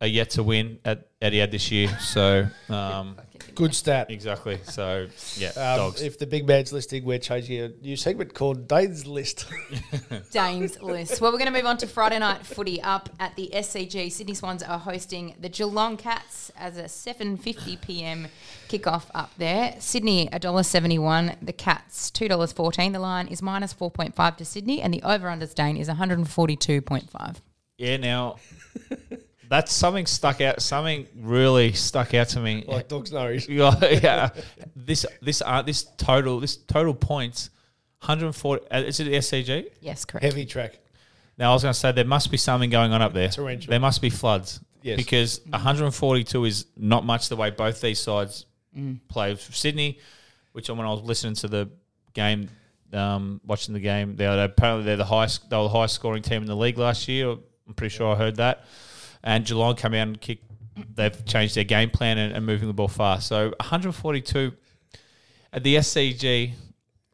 are 0.00 0.06
yet 0.06 0.30
to 0.30 0.42
win 0.42 0.78
at 0.84 1.08
Etihad 1.20 1.50
this 1.50 1.70
year, 1.72 1.88
so 2.00 2.46
um, 2.68 3.16
Good 3.54 3.74
stat. 3.74 4.10
exactly. 4.10 4.58
So 4.64 5.06
yeah, 5.36 5.48
Um, 5.50 5.78
dogs. 5.78 6.02
If 6.02 6.18
the 6.18 6.26
big 6.26 6.46
man's 6.46 6.70
listening, 6.72 7.04
we're 7.06 7.18
changing 7.18 7.60
a 7.62 7.68
new 7.68 7.96
segment 7.96 8.34
called 8.34 8.68
Dane's 8.68 9.06
List. 9.06 9.46
Dane's 10.32 10.78
list. 10.82 11.20
Well, 11.22 11.32
we're 11.32 11.38
going 11.38 11.50
to 11.50 11.56
move 11.58 11.64
on 11.64 11.78
to 11.78 11.86
Friday 11.86 12.18
night 12.18 12.44
footy 12.44 12.82
up 12.82 13.08
at 13.18 13.34
the 13.36 13.50
SCG. 13.54 14.12
Sydney 14.12 14.34
Swans 14.34 14.62
are 14.62 14.78
hosting 14.78 15.34
the 15.40 15.48
Geelong 15.48 15.96
Cats 15.96 16.52
as 16.58 16.76
a 16.76 16.84
7:50 16.84 17.80
p.m. 17.80 18.28
kickoff 18.68 19.04
up 19.14 19.30
there. 19.38 19.76
Sydney 19.78 20.28
$1.71, 20.30 21.36
the 21.40 21.52
Cats 21.54 22.10
$2.14. 22.10 22.92
The 22.92 22.98
line 22.98 23.28
is 23.28 23.40
minus 23.40 23.72
4.5 23.72 24.36
to 24.36 24.44
Sydney, 24.44 24.82
and 24.82 24.92
the 24.92 25.02
over/under 25.02 25.46
Dane 25.46 25.78
is 25.78 25.88
142.5. 25.88 27.36
yeah. 27.78 27.96
Now 27.96 28.36
that's 29.48 29.72
something 29.72 30.06
stuck 30.06 30.40
out. 30.40 30.60
Something 30.62 31.06
really 31.16 31.72
stuck 31.72 32.14
out 32.14 32.28
to 32.30 32.40
me. 32.40 32.64
Like 32.66 32.88
dogs 32.88 33.12
nose. 33.12 33.48
yeah, 33.48 33.74
yeah. 33.80 34.28
This 34.74 35.06
this 35.22 35.42
uh, 35.44 35.62
this 35.62 35.84
total 35.96 36.40
this 36.40 36.56
total 36.56 36.94
points, 36.94 37.50
140. 38.00 38.66
uh, 38.70 38.78
Is 38.82 39.00
it 39.00 39.04
the 39.04 39.12
SCG? 39.12 39.66
Yes, 39.80 40.04
correct. 40.04 40.24
Heavy 40.24 40.46
track. 40.46 40.78
Now 41.38 41.50
I 41.50 41.54
was 41.54 41.62
going 41.62 41.74
to 41.74 41.78
say 41.78 41.92
there 41.92 42.04
must 42.04 42.30
be 42.30 42.36
something 42.38 42.70
going 42.70 42.92
on 42.92 43.02
up 43.02 43.12
there. 43.12 43.28
Torrential. 43.28 43.70
There 43.70 43.80
must 43.80 44.00
be 44.00 44.08
floods. 44.10 44.60
Yes. 44.82 44.96
Because 44.96 45.40
142 45.50 46.44
is 46.44 46.66
not 46.76 47.04
much 47.04 47.28
the 47.28 47.36
way 47.36 47.50
both 47.50 47.80
these 47.80 47.98
sides 47.98 48.46
play. 49.08 49.34
Sydney, 49.36 49.98
which 50.52 50.68
when 50.70 50.80
I 50.80 50.90
was 50.90 51.02
listening 51.02 51.34
to 51.36 51.48
the 51.48 51.68
game, 52.14 52.48
um, 52.92 53.40
watching 53.44 53.74
the 53.74 53.80
game, 53.80 54.16
they're 54.16 54.44
apparently 54.44 54.84
they're 54.84 54.96
the 54.96 55.04
highest 55.04 55.50
they 55.50 55.56
were 55.56 55.64
the 55.64 55.68
highest 55.70 55.94
scoring 55.96 56.22
team 56.22 56.42
in 56.42 56.46
the 56.48 56.56
league 56.56 56.78
last 56.78 57.08
year. 57.08 57.30
I'm 57.66 57.74
pretty 57.74 57.94
sure 57.94 58.14
I 58.14 58.16
heard 58.16 58.36
that. 58.36 58.64
And 59.26 59.44
Geelong 59.44 59.74
come 59.76 59.92
out 59.92 60.06
and 60.06 60.20
kick. 60.20 60.38
They've 60.94 61.24
changed 61.26 61.56
their 61.56 61.64
game 61.64 61.90
plan 61.90 62.16
and, 62.16 62.32
and 62.32 62.46
moving 62.46 62.68
the 62.68 62.74
ball 62.74 62.88
fast. 62.88 63.26
So 63.26 63.48
142 63.60 64.52
at 65.52 65.62
the 65.64 65.76
SCG. 65.76 66.52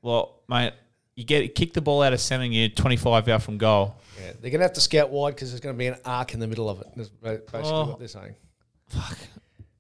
Well, 0.03 0.41
mate, 0.49 0.75
you 1.15 1.25
get 1.25 1.55
kick 1.55 1.73
the 1.73 1.81
ball 1.81 2.03
out 2.03 2.13
of 2.13 2.21
centre, 2.21 2.45
and 2.45 2.53
you're 2.53 2.69
25 2.69 3.29
out 3.29 3.43
from 3.43 3.57
goal. 3.59 3.97
Yeah, 4.21 4.33
they're 4.41 4.51
going 4.51 4.61
to 4.61 4.65
have 4.67 4.75
to 4.75 4.81
scout 4.81 5.11
wide 5.11 5.35
because 5.35 5.51
there's 5.51 5.61
going 5.61 5.75
to 5.75 5.79
be 5.79 5.87
an 5.87 5.97
arc 6.05 6.35
in 6.35 6.41
the 6.41 6.47
middle 6.47 6.69
of 6.69 6.81
it. 6.83 6.89
That's 6.97 7.09
basically 7.09 7.61
Oh. 7.65 7.87
what 7.87 7.99
they're 7.99 8.09
saying. 8.09 8.35
Fuck. 8.89 9.19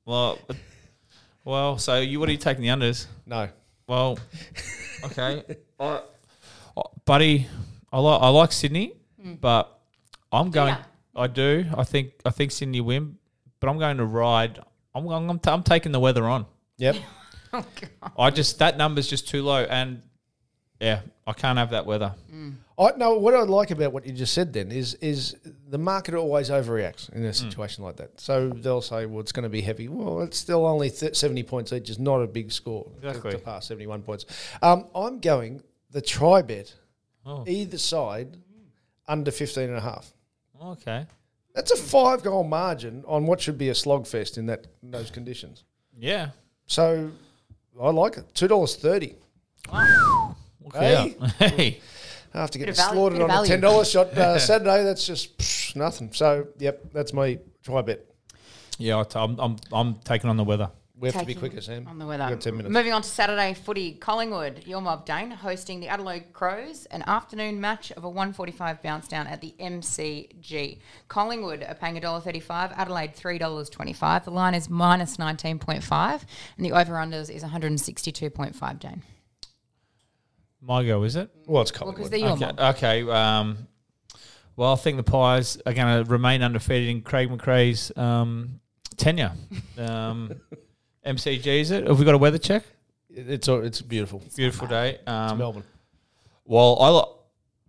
Well, 0.06 0.38
well. 1.44 1.76
So 1.78 2.00
you 2.00 2.18
what 2.18 2.28
are 2.28 2.32
you 2.32 2.38
taking 2.38 2.62
the 2.62 2.68
unders? 2.70 3.06
No. 3.26 3.48
Well, 3.86 4.18
okay, 5.04 5.42
I, 5.78 6.00
I- 6.76 6.82
buddy. 7.04 7.46
I 7.92 7.98
like 7.98 8.22
I 8.22 8.28
like 8.28 8.52
Sydney, 8.52 8.94
hmm. 9.20 9.34
but 9.34 9.78
I'm 10.32 10.50
going. 10.50 10.74
ya? 10.74 10.82
I 11.14 11.26
do. 11.26 11.66
I 11.76 11.84
think 11.84 12.12
I 12.24 12.30
think 12.30 12.52
Sydney 12.52 12.80
win, 12.80 13.18
but 13.60 13.68
I'm 13.68 13.78
going 13.78 13.98
to 13.98 14.04
ride. 14.06 14.58
I'm 14.94 15.06
I'm, 15.08 15.30
I'm, 15.30 15.38
t- 15.38 15.50
I'm 15.50 15.62
taking 15.62 15.92
the 15.92 16.00
weather 16.00 16.24
on. 16.24 16.46
Yep. 16.78 16.96
Oh, 17.54 17.62
God. 18.00 18.12
I 18.18 18.30
just 18.30 18.60
that 18.60 18.78
number's 18.78 19.06
just 19.06 19.28
too 19.28 19.42
low, 19.42 19.62
and 19.64 20.00
yeah, 20.80 21.00
I 21.26 21.34
can't 21.34 21.58
have 21.58 21.72
that 21.72 21.84
weather. 21.84 22.14
I 22.78 22.92
know 22.96 23.18
What 23.18 23.34
I 23.34 23.42
like 23.42 23.70
about 23.70 23.92
what 23.92 24.06
you 24.06 24.12
just 24.14 24.32
said 24.32 24.54
then 24.54 24.72
is 24.72 24.94
is 24.94 25.36
the 25.68 25.76
market 25.76 26.14
always 26.14 26.48
overreacts 26.48 27.12
in 27.12 27.22
a 27.26 27.34
situation 27.34 27.84
like 27.84 27.96
that. 27.96 28.18
So 28.18 28.48
they'll 28.48 28.80
say, 28.80 29.04
"Well, 29.04 29.20
it's 29.20 29.32
going 29.32 29.42
to 29.42 29.50
be 29.50 29.60
heavy." 29.60 29.88
Well, 29.88 30.22
it's 30.22 30.38
still 30.38 30.64
only 30.64 30.88
th- 30.88 31.14
seventy 31.14 31.42
points 31.42 31.74
each. 31.74 31.90
Is 31.90 31.98
not 31.98 32.22
a 32.22 32.26
big 32.26 32.50
score 32.50 32.84
to- 33.02 33.08
Exactly. 33.08 33.32
to, 33.32 33.38
pass 33.38 33.66
seventy 33.66 33.86
one 33.86 34.00
points. 34.00 34.24
Um, 34.62 34.86
I'm 34.94 35.20
going 35.20 35.62
the 35.90 36.00
try 36.00 36.40
bet, 36.40 36.72
Oh. 37.26 37.44
either 37.46 37.76
side, 37.76 38.38
under 39.06 39.30
15 39.30 39.64
and 39.68 39.76
a 39.76 39.80
half. 39.82 40.10
Okay. 40.62 41.06
That's 41.54 41.70
a 41.70 41.76
five 41.76 42.22
goal 42.22 42.44
margin 42.44 43.04
on 43.06 43.26
what 43.26 43.40
should 43.40 43.58
be 43.58 43.68
a 43.68 43.72
slogfest 43.74 44.38
in 44.38 44.46
that 44.46 44.66
in 44.82 44.90
those 44.90 45.10
conditions. 45.10 45.64
Yeah. 45.98 46.30
So 46.66 47.10
I 47.80 47.90
like 47.90 48.16
it. 48.16 48.24
Two 48.34 48.48
dollars 48.48 48.76
thirty. 48.76 49.16
Look 49.72 50.76
Hey. 50.76 50.96
out. 51.20 51.30
Hey. 51.38 51.80
After 52.34 52.58
Bit 52.58 52.66
getting 52.66 52.70
of 52.70 52.76
value- 52.76 52.92
slaughtered 52.94 53.20
on 53.20 53.44
a 53.44 53.46
ten 53.46 53.60
dollars 53.60 53.90
shot 53.90 54.16
uh, 54.16 54.38
Saturday, 54.50 54.82
that's 54.84 55.06
just 55.06 55.36
psh, 55.36 55.76
nothing. 55.76 56.10
So 56.12 56.46
yep, 56.58 56.80
that's 56.92 57.12
my 57.12 57.38
try 57.62 57.82
bet. 57.82 58.00
Yeah, 58.78 59.00
I 59.00 59.02
t- 59.04 59.18
I'm, 59.18 59.38
I'm 59.38 59.56
I'm 59.70 59.94
taking 59.96 60.30
on 60.30 60.38
the 60.38 60.44
weather. 60.44 60.70
We 61.02 61.08
have 61.08 61.20
to 61.20 61.26
be 61.26 61.34
Taking 61.34 61.48
quicker, 61.50 61.60
Sam. 61.60 61.88
On 61.88 61.98
the 61.98 62.06
weather. 62.06 62.22
We've 62.26 62.34
got 62.34 62.40
ten 62.42 62.56
minutes. 62.56 62.72
Moving 62.72 62.92
on 62.92 63.02
to 63.02 63.08
Saturday 63.08 63.54
footy, 63.54 63.94
Collingwood, 63.94 64.68
your 64.68 64.80
mob 64.80 65.04
Dane, 65.04 65.32
hosting 65.32 65.80
the 65.80 65.88
Adelaide 65.88 66.32
Crows, 66.32 66.86
an 66.92 67.02
afternoon 67.08 67.60
match 67.60 67.90
of 67.90 68.04
a 68.04 68.08
145 68.08 68.80
bounce 68.84 69.08
down 69.08 69.26
at 69.26 69.40
the 69.40 69.52
MCG. 69.58 70.78
Collingwood 71.08 71.64
are 71.68 71.74
paying 71.74 71.96
$1.35, 71.96 72.72
Adelaide 72.76 73.16
$3.25. 73.16 74.22
The 74.24 74.30
line 74.30 74.54
is 74.54 74.70
minus 74.70 75.16
19.5, 75.16 76.22
and 76.56 76.64
the 76.64 76.70
over-unders 76.70 77.34
is 77.34 77.42
162.5, 77.42 78.78
Dane. 78.78 79.02
My 80.60 80.84
go, 80.84 81.02
is 81.02 81.16
it? 81.16 81.30
Well, 81.48 81.62
it's 81.62 81.80
Well, 81.80 81.90
because 81.90 82.10
they're 82.10 82.20
your 82.20 82.30
Okay. 82.30 82.46
mob. 82.46 82.60
okay 82.60 83.02
um, 83.10 83.66
well, 84.54 84.72
I 84.72 84.76
think 84.76 84.98
the 84.98 85.02
Pies 85.02 85.58
are 85.66 85.72
going 85.72 86.04
to 86.04 86.08
remain 86.08 86.42
undefeated 86.42 86.90
in 86.90 87.02
Craig 87.02 87.28
McRae's 87.28 87.90
um, 87.96 88.60
tenure. 88.96 89.32
Um, 89.76 90.30
MCG, 91.06 91.46
is 91.60 91.70
it? 91.70 91.86
Have 91.86 91.98
we 91.98 92.04
got 92.04 92.14
a 92.14 92.18
weather 92.18 92.38
check? 92.38 92.64
It's 93.10 93.48
a- 93.48 93.56
it's 93.60 93.82
beautiful. 93.82 94.22
Beautiful 94.36 94.66
day. 94.68 94.90
It's 94.94 95.02
Um, 95.06 95.38
Melbourne. 95.38 95.64
well, 96.44 96.78
I 96.80 96.88
lo- 96.88 97.18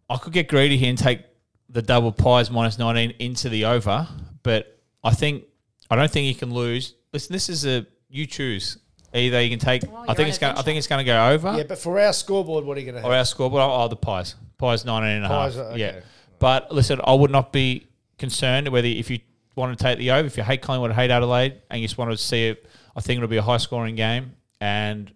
I 0.09 0.17
could 0.17 0.33
get 0.33 0.47
greedy 0.47 0.77
here 0.77 0.89
and 0.89 0.97
take 0.97 1.21
the 1.69 1.81
double 1.81 2.11
Pies 2.11 2.51
minus 2.51 2.77
19 2.77 3.11
into 3.19 3.49
the 3.49 3.65
over, 3.65 4.07
but 4.43 4.77
I 5.03 5.11
think 5.13 5.45
I 5.89 5.95
don't 5.95 6.09
think 6.11 6.27
you 6.27 6.35
can 6.35 6.53
lose. 6.53 6.93
Listen, 7.11 7.33
this 7.33 7.49
is 7.49 7.65
a 7.65 7.85
you 8.09 8.25
choose. 8.25 8.77
Either 9.13 9.41
you 9.41 9.49
can 9.49 9.59
take. 9.59 9.83
Well, 9.83 10.01
I 10.01 10.05
you're 10.07 10.15
think 10.15 10.29
it's 10.29 10.37
going. 10.37 10.55
I 10.55 10.61
think 10.61 10.77
it's 10.77 10.87
going 10.87 10.99
to 10.99 11.03
go 11.05 11.29
over. 11.29 11.55
Yeah, 11.57 11.63
but 11.67 11.77
for 11.77 11.99
our 11.99 12.13
scoreboard, 12.13 12.65
what 12.65 12.77
are 12.77 12.79
you 12.79 12.85
going 12.87 12.95
to 12.95 13.01
have? 13.01 13.09
Or 13.11 13.15
our 13.15 13.25
scoreboard, 13.25 13.61
oh, 13.63 13.87
the 13.87 13.95
Pies. 13.95 14.35
Pies 14.57 14.85
19 14.85 15.09
and 15.09 15.25
a 15.25 15.27
half. 15.27 15.37
Pies, 15.51 15.57
okay. 15.57 15.79
Yeah. 15.79 15.99
But 16.39 16.71
listen, 16.73 16.99
I 17.03 17.13
would 17.13 17.29
not 17.31 17.51
be 17.51 17.85
concerned 18.17 18.67
whether 18.69 18.87
if 18.87 19.09
you 19.09 19.19
want 19.55 19.77
to 19.77 19.83
take 19.83 19.97
the 19.99 20.11
over, 20.11 20.25
if 20.25 20.35
you 20.37 20.43
hate 20.43 20.61
Collingwood, 20.61 20.93
hate 20.93 21.11
Adelaide, 21.11 21.61
and 21.69 21.79
you 21.81 21.87
just 21.87 21.97
want 21.97 22.09
to 22.11 22.17
see 22.17 22.47
it, 22.47 22.65
I 22.95 23.01
think 23.01 23.17
it'll 23.17 23.29
be 23.29 23.37
a 23.37 23.41
high 23.41 23.57
scoring 23.57 23.95
game, 23.95 24.33
and 24.61 25.11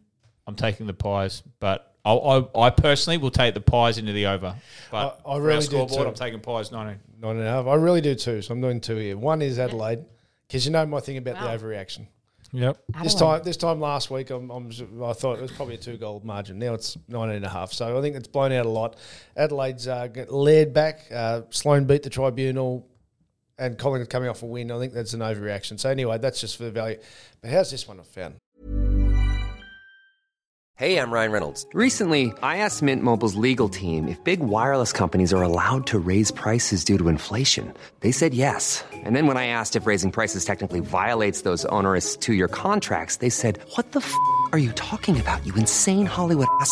I'm 0.45 0.55
taking 0.55 0.87
the 0.87 0.93
Pies. 0.93 1.43
But 1.59 1.93
I, 2.05 2.13
I, 2.13 2.59
I 2.67 2.69
personally 2.69 3.17
will 3.17 3.31
take 3.31 3.53
the 3.53 3.61
Pies 3.61 3.97
into 3.97 4.13
the 4.13 4.27
over. 4.27 4.55
But 4.91 5.21
I- 5.25 5.31
I 5.31 5.35
for 5.37 5.41
really 5.41 5.55
our 5.55 5.59
do 5.61 5.65
scoreboard, 5.67 6.01
too. 6.03 6.07
I'm 6.07 6.13
taking 6.15 6.39
Pies 6.39 6.71
19. 6.71 6.99
Nine 7.19 7.37
and 7.37 7.47
a 7.47 7.49
half. 7.49 7.65
I 7.65 7.73
really 7.75 8.01
do 8.01 8.13
too. 8.13 8.41
So 8.43 8.53
I'm 8.53 8.61
doing 8.61 8.79
two 8.79 8.95
here. 8.97 9.17
One 9.17 9.41
is 9.41 9.57
Adelaide, 9.57 10.05
because 10.47 10.65
you 10.67 10.71
know 10.71 10.85
my 10.85 10.99
thing 10.99 11.17
about 11.17 11.35
Wow. 11.35 11.55
the 11.57 11.63
overreaction. 11.63 12.05
Yep. 12.53 12.77
This 13.03 13.13
time, 13.15 13.41
this 13.43 13.57
time 13.57 13.81
last 13.81 14.09
week, 14.09 14.29
I'm, 14.29 14.49
I'm, 14.51 14.69
I 15.03 15.11
thought 15.13 15.37
it 15.37 15.41
was 15.41 15.51
probably 15.51 15.75
a 15.75 15.77
two 15.79 15.97
goal 15.97 16.21
margin. 16.23 16.59
Now 16.59 16.75
it's 16.75 16.95
19 17.09 17.35
and 17.37 17.45
a 17.45 17.49
half. 17.49 17.73
So 17.73 17.97
I 17.97 18.01
think 18.01 18.15
it's 18.15 18.27
blown 18.27 18.51
out 18.53 18.65
a 18.65 18.69
lot. 18.69 18.95
Adelaide's 19.35 19.87
uh, 19.87 20.07
get 20.07 20.31
laid 20.31 20.73
back. 20.73 21.01
Uh, 21.13 21.41
Sloane 21.49 21.85
beat 21.85 22.03
the 22.03 22.09
tribunal, 22.09 22.87
and 23.57 23.77
Collingwood 23.77 24.09
coming 24.09 24.29
off 24.29 24.43
a 24.43 24.45
win. 24.45 24.71
I 24.71 24.79
think 24.79 24.93
that's 24.93 25.13
an 25.13 25.21
overreaction. 25.21 25.79
So 25.79 25.89
anyway, 25.89 26.17
that's 26.17 26.41
just 26.41 26.57
for 26.57 26.63
the 26.63 26.71
value. 26.71 26.97
But 27.41 27.51
how's 27.51 27.71
this 27.71 27.87
one 27.87 27.99
I 27.99 28.03
found? 28.03 28.35
Hey, 30.75 30.99
I'm 30.99 31.09
Ryan 31.09 31.31
Reynolds. 31.31 31.65
Recently, 31.73 32.31
I 32.43 32.57
asked 32.57 32.83
Mint 32.83 33.01
Mobile's 33.01 33.33
legal 33.33 33.67
team 33.67 34.07
if 34.07 34.23
big 34.23 34.41
wireless 34.41 34.93
companies 34.93 35.33
are 35.33 35.41
allowed 35.41 35.87
to 35.87 35.97
raise 35.97 36.29
prices 36.29 36.83
due 36.83 36.99
to 36.99 37.09
inflation. 37.09 37.73
They 38.01 38.11
said 38.11 38.35
yes. 38.35 38.85
And 38.93 39.15
then 39.15 39.25
when 39.25 39.37
I 39.37 39.47
asked 39.47 39.75
if 39.75 39.87
raising 39.87 40.11
prices 40.11 40.45
technically 40.45 40.81
violates 40.81 41.41
those 41.41 41.65
onerous 41.65 42.15
two 42.15 42.35
year 42.35 42.47
contracts, 42.47 43.15
they 43.15 43.29
said, 43.29 43.59
What 43.73 43.93
the 43.93 44.01
f 44.01 44.13
are 44.51 44.59
you 44.59 44.71
talking 44.73 45.19
about, 45.19 45.43
you 45.47 45.55
insane 45.55 46.05
Hollywood 46.05 46.47
ass? 46.59 46.71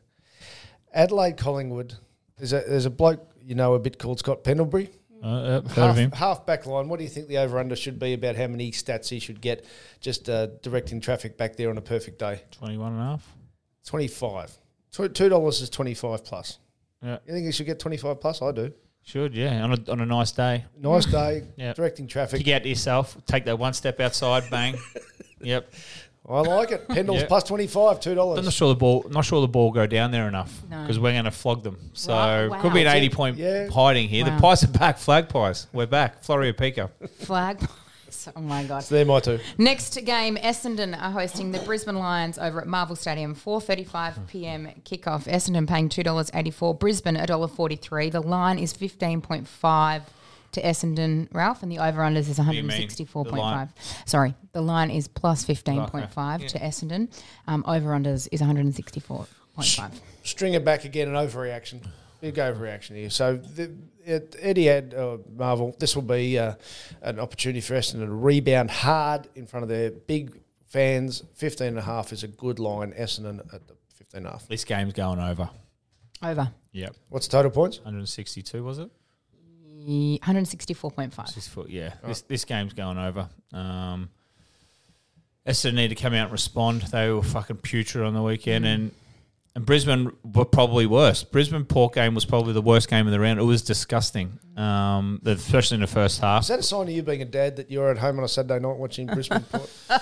Adelaide 0.93 1.37
Collingwood. 1.37 1.93
There's 2.37 2.53
a 2.53 2.61
there's 2.67 2.85
a 2.85 2.89
bloke 2.89 3.27
you 3.43 3.55
know 3.55 3.73
a 3.73 3.79
bit 3.79 3.97
called 3.99 4.19
Scott 4.19 4.43
Pendlebury. 4.43 4.89
Uh, 5.23 5.61
yep, 5.63 5.67
half, 5.75 6.13
half 6.13 6.45
back 6.47 6.65
line. 6.65 6.89
What 6.89 6.97
do 6.97 7.03
you 7.03 7.09
think 7.09 7.27
the 7.27 7.37
over 7.37 7.59
under 7.59 7.75
should 7.75 7.99
be 7.99 8.13
about 8.13 8.35
how 8.35 8.47
many 8.47 8.71
stats 8.71 9.07
he 9.09 9.19
should 9.19 9.39
get 9.39 9.63
just 9.99 10.27
uh, 10.27 10.47
directing 10.63 10.99
traffic 10.99 11.37
back 11.37 11.55
there 11.55 11.69
on 11.69 11.77
a 11.77 11.81
perfect 11.81 12.17
day? 12.17 12.41
21 12.53 12.93
and 12.93 13.01
a 13.01 13.05
half. 13.05 13.27
Twenty 13.85 14.07
five. 14.07 14.51
Two 14.91 15.07
dollars 15.29 15.61
is 15.61 15.69
twenty 15.69 15.93
five 15.93 16.23
plus. 16.25 16.57
Yeah. 17.03 17.17
You 17.25 17.33
think 17.33 17.45
he 17.45 17.51
should 17.51 17.65
get 17.65 17.79
twenty 17.79 17.97
five 17.97 18.19
plus? 18.19 18.41
I 18.41 18.51
do. 18.51 18.73
Should, 19.03 19.33
yeah. 19.33 19.63
On 19.63 19.71
a, 19.73 19.91
on 19.91 19.99
a 20.01 20.05
nice 20.05 20.31
day. 20.31 20.65
Nice 20.79 21.05
day, 21.07 21.43
Yeah. 21.57 21.73
directing 21.73 22.05
traffic. 22.07 22.43
Kick 22.43 22.53
out 22.53 22.65
yourself. 22.65 23.17
Take 23.25 23.45
that 23.45 23.57
one 23.57 23.73
step 23.73 23.99
outside. 23.99 24.43
Bang. 24.51 24.75
yep. 25.41 25.73
I 26.29 26.39
like 26.41 26.71
it. 26.71 26.87
Pendles 26.87 27.21
Yeah. 27.21 27.25
plus 27.27 27.43
twenty 27.43 27.67
five, 27.67 27.99
two 27.99 28.11
I'm 28.11 28.15
not 28.17 28.21
dollars. 28.35 28.53
sure 28.53 28.69
the 28.69 28.75
ball. 28.75 29.05
Not 29.09 29.25
sure 29.25 29.41
the 29.41 29.47
ball 29.47 29.71
go 29.71 29.87
down 29.87 30.11
there 30.11 30.27
enough 30.27 30.61
No. 30.69 30.81
because 30.81 30.99
we're 30.99 31.11
going 31.13 31.25
to 31.25 31.31
flog 31.31 31.63
them. 31.63 31.77
So 31.93 32.13
Right, 32.13 32.61
could 32.61 32.73
be 32.73 32.81
an 32.81 32.87
80 32.87 33.09
point 33.09 33.37
Yeah. 33.37 33.67
hiding 33.69 34.07
here. 34.07 34.25
Wow. 34.25 34.35
The 34.35 34.41
pies 34.41 34.63
are 34.63 34.67
back. 34.67 34.97
Flag 34.99 35.29
pies. 35.29 35.67
We're 35.73 35.87
back. 35.87 36.23
Floria 36.23 36.55
Pico. 36.55 36.89
Flag. 37.21 37.59
Pies. 37.59 37.67
Oh 38.35 38.39
my 38.39 38.63
god. 38.63 38.83
So 38.83 38.93
they're 38.95 39.05
my 39.05 39.19
two. 39.19 39.39
Next 39.57 39.95
game, 40.05 40.37
Essendon 40.37 40.93
are 40.95 41.09
hosting 41.11 41.51
the 41.51 41.59
Brisbane 41.59 41.95
Lions 41.97 42.37
over 42.37 42.61
at 42.61 42.67
Marvel 42.67 42.95
Stadium, 42.95 43.33
4:35 43.33 44.27
p.m. 44.27 44.67
kickoff. 44.85 45.23
Essendon 45.23 45.67
paying 45.67 45.89
two 45.89 46.03
dollars 46.03 46.29
eighty-four, 46.35 46.75
Brisbane 46.75 47.15
a 47.15 47.25
dollar 47.25 47.47
forty-three. 47.47 48.11
The 48.11 48.21
line 48.21 48.59
is 48.59 48.73
fifteen 48.73 49.21
point 49.21 49.47
five 49.47 50.03
to 50.53 50.61
Essendon, 50.61 51.27
Ralph, 51.33 51.63
and 51.63 51.71
the 51.71 51.79
over/unders 51.79 52.29
is 52.29 52.37
one 52.37 52.47
do 52.49 52.55
you 52.55 52.61
hundred 52.61 52.67
mean? 52.67 52.77
sixty-four 52.81 53.23
The 53.25 53.29
point 53.31 53.41
line? 53.41 53.67
five. 53.67 54.03
Sorry, 54.05 54.35
the 54.51 54.61
line 54.61 54.89
is 54.91 55.07
plus 55.07 55.43
fifteen 55.43 55.85
point 55.85 56.11
five 56.11 56.45
to 56.47 56.59
Essendon. 56.59 57.11
Um, 57.47 57.63
over/unders 57.67 58.27
is 58.31 58.41
one 58.41 58.47
hundred 58.47 58.73
sixty-four 58.73 59.27
point 59.55 59.67
five. 59.67 60.01
String 60.23 60.53
it 60.53 60.63
back 60.65 60.85
again, 60.85 61.07
an 61.07 61.15
overreaction. 61.15 61.85
Big 62.19 62.35
overreaction 62.35 62.95
here. 62.95 63.09
So 63.09 63.37
the, 63.37 63.71
it, 64.05 64.35
Eddie 64.39 64.65
had 64.65 64.93
uh, 64.93 65.17
Marvel. 65.35 65.75
This 65.79 65.95
will 65.95 66.03
be 66.03 66.37
uh, 66.37 66.53
an 67.01 67.19
opportunity 67.19 67.61
for 67.61 67.73
Essendon 67.73 68.05
to 68.05 68.11
rebound 68.11 68.69
hard 68.69 69.27
in 69.35 69.47
front 69.47 69.63
of 69.63 69.69
their 69.69 69.89
big 69.89 70.37
fans. 70.67 71.23
15 71.33 71.67
and 71.67 71.79
a 71.79 71.81
half 71.81 72.13
is 72.13 72.23
a 72.23 72.27
good 72.27 72.59
line. 72.59 72.91
Essendon 72.93 73.39
at 73.53 73.67
the 73.67 73.73
15 73.95 74.19
and 74.19 74.27
a 74.27 74.31
half. 74.31 74.47
This 74.47 74.63
game's 74.65 74.93
going 74.93 75.19
over. 75.19 75.49
Over. 76.23 76.51
Yep. 76.73 76.95
What's 77.09 77.27
the 77.27 77.31
total 77.31 77.49
points? 77.49 77.79
162 77.79 78.63
was 78.63 78.77
it? 78.77 78.91
One 79.85 80.19
hundred 80.21 80.47
sixty-four 80.47 80.91
point 80.91 81.13
five. 81.13 81.29
Six 81.29 81.47
foot. 81.47 81.69
Yeah. 81.69 81.93
This 82.05 82.21
this 82.21 82.45
game's 82.45 82.73
going 82.73 82.97
over. 82.97 83.29
Um, 83.53 84.09
Essendon 85.45 85.73
need 85.75 85.87
to 85.89 85.95
come 85.95 86.13
out 86.13 86.23
and 86.25 86.31
respond. 86.31 86.81
They 86.83 87.09
were 87.09 87.23
fucking 87.23 87.57
putrid 87.57 88.05
on 88.05 88.13
the 88.13 88.21
weekend, 88.21 88.65
and 88.65 88.91
and 89.55 89.65
Brisbane 89.65 90.11
were 90.23 90.45
probably 90.45 90.85
worse. 90.85 91.23
Brisbane 91.23 91.65
Port 91.65 91.93
game 91.95 92.13
was 92.15 92.25
probably 92.25 92.53
the 92.53 92.61
worst 92.61 92.89
game 92.89 93.05
of 93.07 93.11
the 93.11 93.19
round. 93.19 93.39
It 93.39 93.43
was 93.43 93.61
disgusting, 93.61 94.39
um, 94.55 95.19
the- 95.23 95.31
especially 95.31 95.75
in 95.75 95.81
the 95.81 95.87
first 95.87 96.21
half. 96.21 96.43
Is 96.43 96.47
that 96.49 96.59
a 96.59 96.63
sign 96.63 96.83
of 96.83 96.89
you 96.91 97.03
being 97.03 97.21
a 97.21 97.25
dad 97.25 97.57
that 97.57 97.69
you're 97.69 97.89
at 97.91 97.97
home 97.97 98.17
on 98.19 98.23
a 98.23 98.27
Saturday 98.29 98.59
night 98.59 98.77
watching 98.77 99.07
Brisbane 99.07 99.41
Port? 99.51 99.69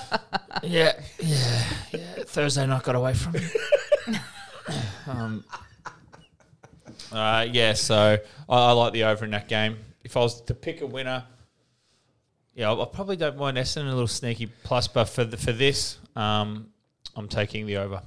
Yeah, 0.62 1.00
yeah, 1.20 1.64
yeah. 1.94 2.24
Thursday 2.26 2.66
night 2.68 2.84
got 2.84 2.96
away 2.96 3.14
from 3.14 3.32
me. 3.34 3.42
um, 5.08 5.46
uh, 7.12 7.48
yeah, 7.52 7.74
so 7.74 8.18
I, 8.48 8.56
I 8.56 8.72
like 8.72 8.94
the 8.94 9.04
over 9.04 9.26
in 9.26 9.32
that 9.32 9.48
game. 9.48 9.78
If 10.04 10.16
I 10.18 10.22
was 10.22 10.42
to 10.42 10.54
pick 10.54 10.82
a 10.82 10.86
winner, 10.86 11.26
yeah, 12.54 12.72
I, 12.72 12.82
I 12.82 12.86
probably 12.86 13.16
don't 13.16 13.38
mind 13.38 13.58
Essendon 13.58 13.88
a 13.88 13.92
little 13.92 14.08
sneaky 14.08 14.48
plus, 14.64 14.88
but 14.88 15.06
for 15.06 15.24
the, 15.24 15.38
for 15.38 15.52
this, 15.52 15.98
um, 16.16 16.68
I'm 17.16 17.28
taking 17.28 17.66
the 17.66 17.78
over. 17.78 18.02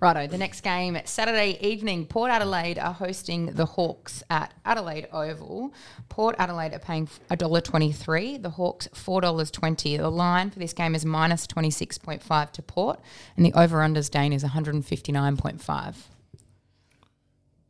Righto, 0.00 0.26
the 0.26 0.38
next 0.38 0.60
game 0.60 0.98
Saturday 1.04 1.56
evening, 1.60 2.06
Port 2.06 2.30
Adelaide 2.30 2.78
are 2.78 2.92
hosting 2.92 3.46
the 3.46 3.64
Hawks 3.64 4.22
at 4.28 4.52
Adelaide 4.64 5.08
Oval. 5.12 5.72
Port 6.08 6.36
Adelaide 6.38 6.74
are 6.74 6.78
paying 6.78 7.06
$1.23, 7.30 8.42
the 8.42 8.50
Hawks 8.50 8.88
$4.20. 8.94 9.98
The 9.98 10.10
line 10.10 10.50
for 10.50 10.58
this 10.58 10.72
game 10.72 10.94
is 10.94 11.04
minus 11.04 11.46
26.5 11.46 12.50
to 12.52 12.62
Port, 12.62 13.00
and 13.36 13.46
the 13.46 13.52
over-unders, 13.54 14.10
Dane, 14.10 14.32
is 14.32 14.44
159.5. 14.44 15.94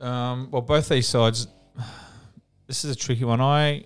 Um, 0.01 0.49
well, 0.51 0.63
both 0.63 0.89
these 0.89 1.09
sides. 1.09 1.49
This 2.67 2.83
is 2.83 2.93
a 2.93 2.99
tricky 2.99 3.25
one. 3.25 3.43
I 3.43 3.85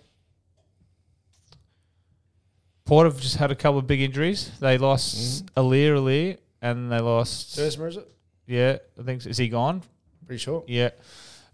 Port 2.85 3.07
have 3.07 3.21
just 3.21 3.35
had 3.35 3.51
a 3.51 3.57
couple 3.57 3.79
of 3.81 3.89
big 3.89 4.01
injuries. 4.01 4.53
They 4.61 4.79
lost 4.79 5.45
Aliir 5.57 5.97
Aliir, 5.97 6.39
and 6.63 6.91
they 6.91 7.01
lost. 7.01 7.59
Thursmer, 7.59 7.89
is 7.89 7.97
it? 7.97 8.09
Yeah, 8.47 8.79
I 8.99 9.03
think 9.03 9.23
so. 9.23 9.31
is 9.31 9.37
he 9.37 9.49
gone? 9.49 9.83
Pretty 10.25 10.39
sure. 10.39 10.63
Yeah. 10.69 10.91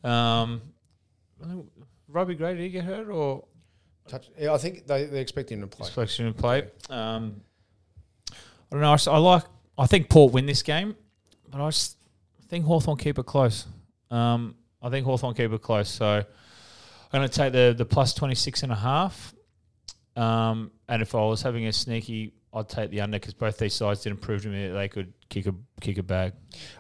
Um, 0.04 0.61
Robbie 2.08 2.34
Gray 2.34 2.54
did 2.54 2.62
he 2.62 2.68
get 2.68 2.84
hurt 2.84 3.08
or 3.08 3.46
Touch. 4.06 4.28
Yeah, 4.38 4.52
I 4.52 4.58
think 4.58 4.87
they, 4.87 5.06
they 5.06 5.20
expect 5.20 5.50
him 5.50 5.62
to 5.62 5.66
play. 5.66 5.88
selection 5.88 6.26
in 6.26 6.34
play? 6.34 6.68
Um, 6.90 7.40
I 8.31 8.35
don't 8.70 8.81
know. 8.81 8.92
I, 8.92 8.98
I 9.11 9.18
like. 9.18 9.44
I 9.76 9.87
think 9.87 10.09
Port 10.09 10.33
win 10.33 10.46
this 10.46 10.62
game, 10.62 10.94
but 11.48 11.61
I 11.61 11.68
just 11.68 11.96
think 12.48 12.64
Hawthorn 12.66 12.98
keep 12.98 13.18
it 13.18 13.26
close. 13.26 13.66
Um, 14.11 14.55
I 14.83 14.90
think 14.90 15.07
Hawthorn 15.07 15.35
keep 15.35 15.53
it 15.53 15.62
close. 15.62 15.88
So 15.88 16.07
I'm 16.07 16.25
going 17.12 17.29
to 17.29 17.35
take 17.35 17.53
the 17.53 17.75
the 17.77 17.85
plus 17.85 18.14
26 18.14 18.62
and 18.64 18.73
a 18.73 18.77
half. 18.77 19.35
Um, 20.17 20.71
and 20.88 21.03
if 21.03 21.14
I 21.14 21.21
was 21.23 21.43
having 21.43 21.67
a 21.67 21.73
sneaky, 21.73 22.35
I'd 22.53 22.69
take 22.69 22.90
the 22.90 23.01
under 23.01 23.19
because 23.19 23.35
both 23.35 23.59
these 23.59 23.75
sides 23.75 24.03
didn't 24.03 24.21
prove 24.21 24.43
to 24.43 24.49
me 24.49 24.69
that 24.69 24.75
they 24.75 24.88
could 24.88 25.12
kick 25.29 25.47
a 25.47 25.55
kick 25.81 25.99
a 25.99 26.03
bag. 26.03 26.35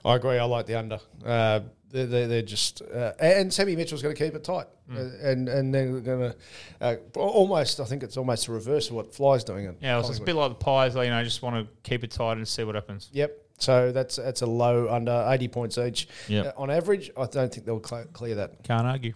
I 0.04 0.14
agree. 0.14 0.38
I 0.38 0.44
like 0.44 0.66
the 0.66 0.76
under. 0.78 1.00
Uh, 1.24 1.60
they're, 1.90 2.42
just 2.42 2.82
uh, 2.82 3.12
and 3.20 3.52
Sammy 3.54 3.76
Mitchell's 3.76 4.02
going 4.02 4.14
to 4.16 4.24
keep 4.24 4.34
it 4.34 4.42
tight, 4.42 4.66
Hmm. 4.88 4.96
uh, 4.96 5.00
and 5.28 5.48
and 5.48 5.72
they're 5.74 6.00
going 6.00 6.32
to 6.32 6.36
uh, 6.80 6.96
almost. 7.16 7.78
I 7.80 7.84
think 7.84 8.02
it's 8.02 8.16
almost 8.16 8.46
the 8.46 8.52
reverse 8.52 8.88
of 8.90 8.96
what 8.96 9.14
Fly's 9.14 9.44
doing. 9.44 9.76
Yeah, 9.80 9.94
it 9.94 9.98
was 9.98 10.08
just 10.08 10.20
a 10.20 10.24
bit 10.24 10.34
like 10.34 10.50
the 10.50 10.56
Pies. 10.56 10.94
Like, 10.96 11.06
you 11.06 11.10
know, 11.12 11.22
just 11.22 11.40
want 11.42 11.56
to 11.66 11.72
keep 11.88 12.02
it 12.04 12.10
tight 12.10 12.32
and 12.36 12.46
see 12.46 12.64
what 12.64 12.74
happens. 12.74 13.10
Yep. 13.12 13.36
So 13.58 13.92
that's 13.92 14.16
that's 14.16 14.42
a 14.42 14.46
low 14.46 14.88
under 14.88 15.26
eighty 15.28 15.48
points 15.48 15.78
each. 15.78 16.08
Yep. 16.28 16.46
Uh, 16.46 16.60
on 16.60 16.70
average, 16.70 17.10
I 17.16 17.26
don't 17.26 17.52
think 17.52 17.66
they'll 17.66 17.82
cl- 17.82 18.06
clear 18.12 18.34
that. 18.34 18.62
Can't 18.64 18.86
argue. 18.86 19.14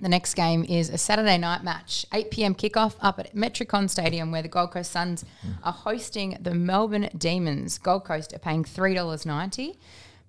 The 0.00 0.08
next 0.08 0.34
game 0.34 0.64
is 0.64 0.90
a 0.90 0.98
Saturday 0.98 1.38
night 1.38 1.64
match, 1.64 2.06
8 2.14 2.30
p.m. 2.30 2.54
kickoff 2.54 2.94
up 3.00 3.18
at 3.18 3.34
Metricon 3.34 3.90
Stadium, 3.90 4.30
where 4.30 4.42
the 4.42 4.48
Gold 4.48 4.70
Coast 4.70 4.92
Suns 4.92 5.24
are 5.64 5.72
hosting 5.72 6.38
the 6.40 6.54
Melbourne 6.54 7.08
Demons. 7.18 7.78
Gold 7.78 8.04
Coast 8.04 8.32
are 8.32 8.38
paying 8.38 8.62
$3.90. 8.62 9.74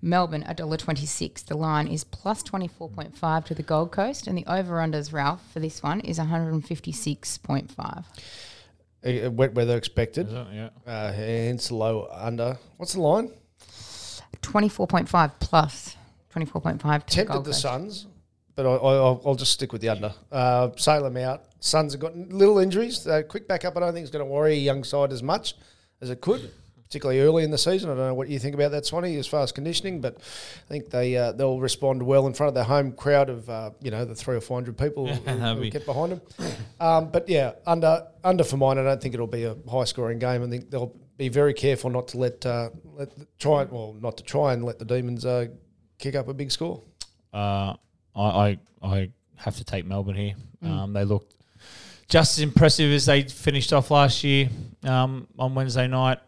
Melbourne 0.02 0.44
$1.26. 0.48 1.44
The 1.46 1.56
line 1.56 1.86
is 1.86 2.02
plus 2.02 2.42
24.5 2.42 3.44
to 3.44 3.54
the 3.54 3.62
Gold 3.62 3.92
Coast, 3.92 4.26
and 4.26 4.36
the 4.36 4.46
over-unders, 4.46 5.12
Ralph, 5.12 5.52
for 5.52 5.60
this 5.60 5.84
one 5.84 6.00
is 6.00 6.18
156.5. 6.18 8.04
Uh, 9.04 9.30
wet 9.30 9.54
weather 9.54 9.76
expected. 9.76 10.28
Is 10.28 10.32
it? 10.34 10.46
Yeah. 10.52 10.68
Uh, 10.86 11.12
hence 11.12 11.70
low 11.70 12.08
under. 12.12 12.58
What's 12.76 12.92
the 12.94 13.00
line? 13.00 13.30
24.5 14.42 15.32
plus 15.40 15.96
24.5 16.34 16.78
to 17.06 17.14
Tempted 17.14 17.32
Gold 17.32 17.44
the 17.44 17.50
Coast. 17.50 17.62
Suns, 17.62 18.06
but 18.54 18.66
I, 18.66 18.70
I, 18.70 18.94
I'll, 18.94 19.22
I'll 19.24 19.34
just 19.34 19.52
stick 19.52 19.72
with 19.72 19.80
the 19.80 19.88
under. 19.88 20.14
Uh, 20.30 20.70
sail 20.76 21.02
them 21.02 21.16
out. 21.16 21.44
Suns 21.60 21.92
have 21.92 22.00
got 22.00 22.16
little 22.16 22.58
injuries. 22.58 23.06
Uh, 23.06 23.22
quick 23.22 23.46
backup, 23.48 23.76
I 23.76 23.80
don't 23.80 23.92
think 23.92 24.04
is 24.04 24.10
going 24.10 24.24
to 24.24 24.30
worry 24.30 24.52
a 24.52 24.56
young 24.56 24.84
side 24.84 25.12
as 25.12 25.22
much 25.22 25.54
as 26.00 26.10
it 26.10 26.20
could, 26.20 26.50
particularly 26.90 27.20
early 27.20 27.44
in 27.44 27.52
the 27.52 27.58
season. 27.58 27.88
I 27.88 27.94
don't 27.94 28.08
know 28.08 28.14
what 28.14 28.28
you 28.28 28.40
think 28.40 28.56
about 28.56 28.72
that, 28.72 28.84
Swanee, 28.84 29.16
as 29.16 29.26
far 29.28 29.44
as 29.44 29.52
conditioning, 29.52 30.00
but 30.00 30.16
I 30.16 30.68
think 30.68 30.90
they 30.90 31.16
uh, 31.16 31.30
they'll 31.30 31.60
respond 31.60 32.02
well 32.02 32.26
in 32.26 32.34
front 32.34 32.48
of 32.48 32.54
their 32.54 32.64
home 32.64 32.90
crowd 32.90 33.30
of 33.30 33.48
uh, 33.48 33.70
you 33.80 33.92
know 33.92 34.04
the 34.04 34.16
three 34.16 34.34
or 34.34 34.40
four 34.40 34.56
hundred 34.56 34.76
people 34.76 35.06
who, 35.14 35.30
who 35.30 35.70
get 35.70 35.86
behind 35.86 36.12
them. 36.12 36.20
Um, 36.80 37.10
but 37.12 37.28
yeah, 37.28 37.52
under 37.64 38.08
under 38.24 38.42
for 38.42 38.56
mine, 38.56 38.76
I 38.76 38.82
don't 38.82 39.00
think 39.00 39.14
it'll 39.14 39.28
be 39.28 39.44
a 39.44 39.54
high 39.70 39.84
scoring 39.84 40.18
game. 40.18 40.42
I 40.42 40.48
think 40.48 40.68
they'll 40.68 40.92
be 41.16 41.28
very 41.28 41.54
careful 41.54 41.90
not 41.90 42.08
to 42.08 42.18
let 42.18 42.44
uh, 42.44 42.70
let 42.96 43.12
try 43.38 43.62
well 43.62 43.94
not 44.00 44.16
to 44.16 44.24
try 44.24 44.52
and 44.52 44.64
let 44.64 44.80
the 44.80 44.84
demons 44.84 45.24
uh, 45.24 45.46
kick 45.98 46.16
up 46.16 46.26
a 46.26 46.34
big 46.34 46.50
score. 46.50 46.82
Uh, 47.32 47.74
I, 48.16 48.20
I 48.20 48.58
I 48.82 49.10
have 49.36 49.54
to 49.58 49.64
take 49.64 49.86
Melbourne 49.86 50.16
here. 50.16 50.34
Um, 50.60 50.92
they 50.92 51.04
looked 51.04 51.36
just 52.08 52.36
as 52.36 52.42
impressive 52.42 52.90
as 52.90 53.06
they 53.06 53.22
finished 53.22 53.72
off 53.72 53.92
last 53.92 54.24
year 54.24 54.48
um, 54.82 55.28
on 55.38 55.54
Wednesday 55.54 55.86
night. 55.86 56.18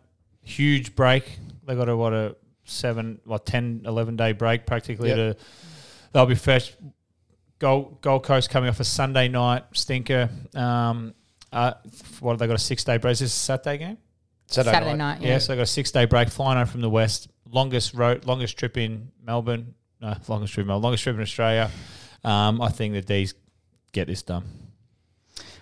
Huge 0.42 0.94
break. 0.94 1.38
They 1.66 1.74
got 1.74 1.88
a 1.88 1.96
what 1.96 2.12
a 2.12 2.36
seven, 2.64 3.20
what 3.24 3.46
10, 3.46 3.82
11 3.86 4.16
day 4.16 4.32
break 4.32 4.66
practically. 4.66 5.08
Yep. 5.10 5.16
To 5.16 5.44
they'll 6.12 6.26
be 6.26 6.34
fresh. 6.34 6.74
Gold 7.58 8.00
Gold 8.00 8.24
Coast 8.24 8.50
coming 8.50 8.68
off 8.68 8.80
a 8.80 8.84
Sunday 8.84 9.28
night 9.28 9.64
stinker. 9.72 10.28
Um, 10.54 11.14
uh, 11.52 11.74
what 12.20 12.38
they 12.38 12.46
got 12.46 12.56
a 12.56 12.58
six 12.58 12.82
day 12.82 12.96
break? 12.96 13.12
Is 13.12 13.20
this 13.20 13.32
a 13.34 13.38
Saturday 13.38 13.78
game? 13.78 13.98
Saturday, 14.46 14.74
Saturday 14.74 14.90
night. 14.96 15.18
night, 15.18 15.22
Yeah, 15.22 15.28
yeah. 15.28 15.38
so 15.38 15.52
they 15.52 15.56
got 15.56 15.62
a 15.62 15.66
six 15.66 15.90
day 15.90 16.04
break 16.06 16.28
flying 16.28 16.58
over 16.58 16.70
from 16.70 16.80
the 16.80 16.90
west. 16.90 17.28
Longest 17.50 17.94
road, 17.94 18.24
longest 18.26 18.58
trip 18.58 18.76
in 18.76 19.12
Melbourne. 19.22 19.74
No, 20.00 20.14
longest 20.28 20.54
trip 20.54 20.64
in 20.64 20.68
Melbourne. 20.68 20.82
Longest 20.82 21.04
trip 21.04 21.16
in 21.16 21.22
Australia. 21.22 21.70
Um, 22.24 22.60
I 22.60 22.68
think 22.70 22.94
the 22.94 23.02
D's 23.02 23.34
get 23.92 24.08
this 24.08 24.22
done. 24.22 24.44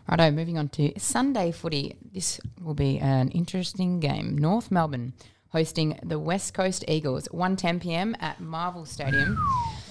Righto, 0.09 0.31
moving 0.31 0.59
on 0.59 0.69
to 0.71 0.93
Sunday 0.99 1.53
footy. 1.53 1.97
This 2.13 2.41
will 2.61 2.75
be 2.75 2.99
an 2.99 3.29
interesting 3.31 4.01
game. 4.01 4.37
North 4.37 4.71
Melbourne 4.71 5.13
hosting 5.51 5.99
the 6.03 6.19
West 6.19 6.55
Coast 6.55 6.85
Eagles, 6.89 7.29
1.10 7.29 7.81
p.m. 7.81 8.17
at 8.21 8.41
Marvel 8.41 8.87
Stadium. 8.87 9.39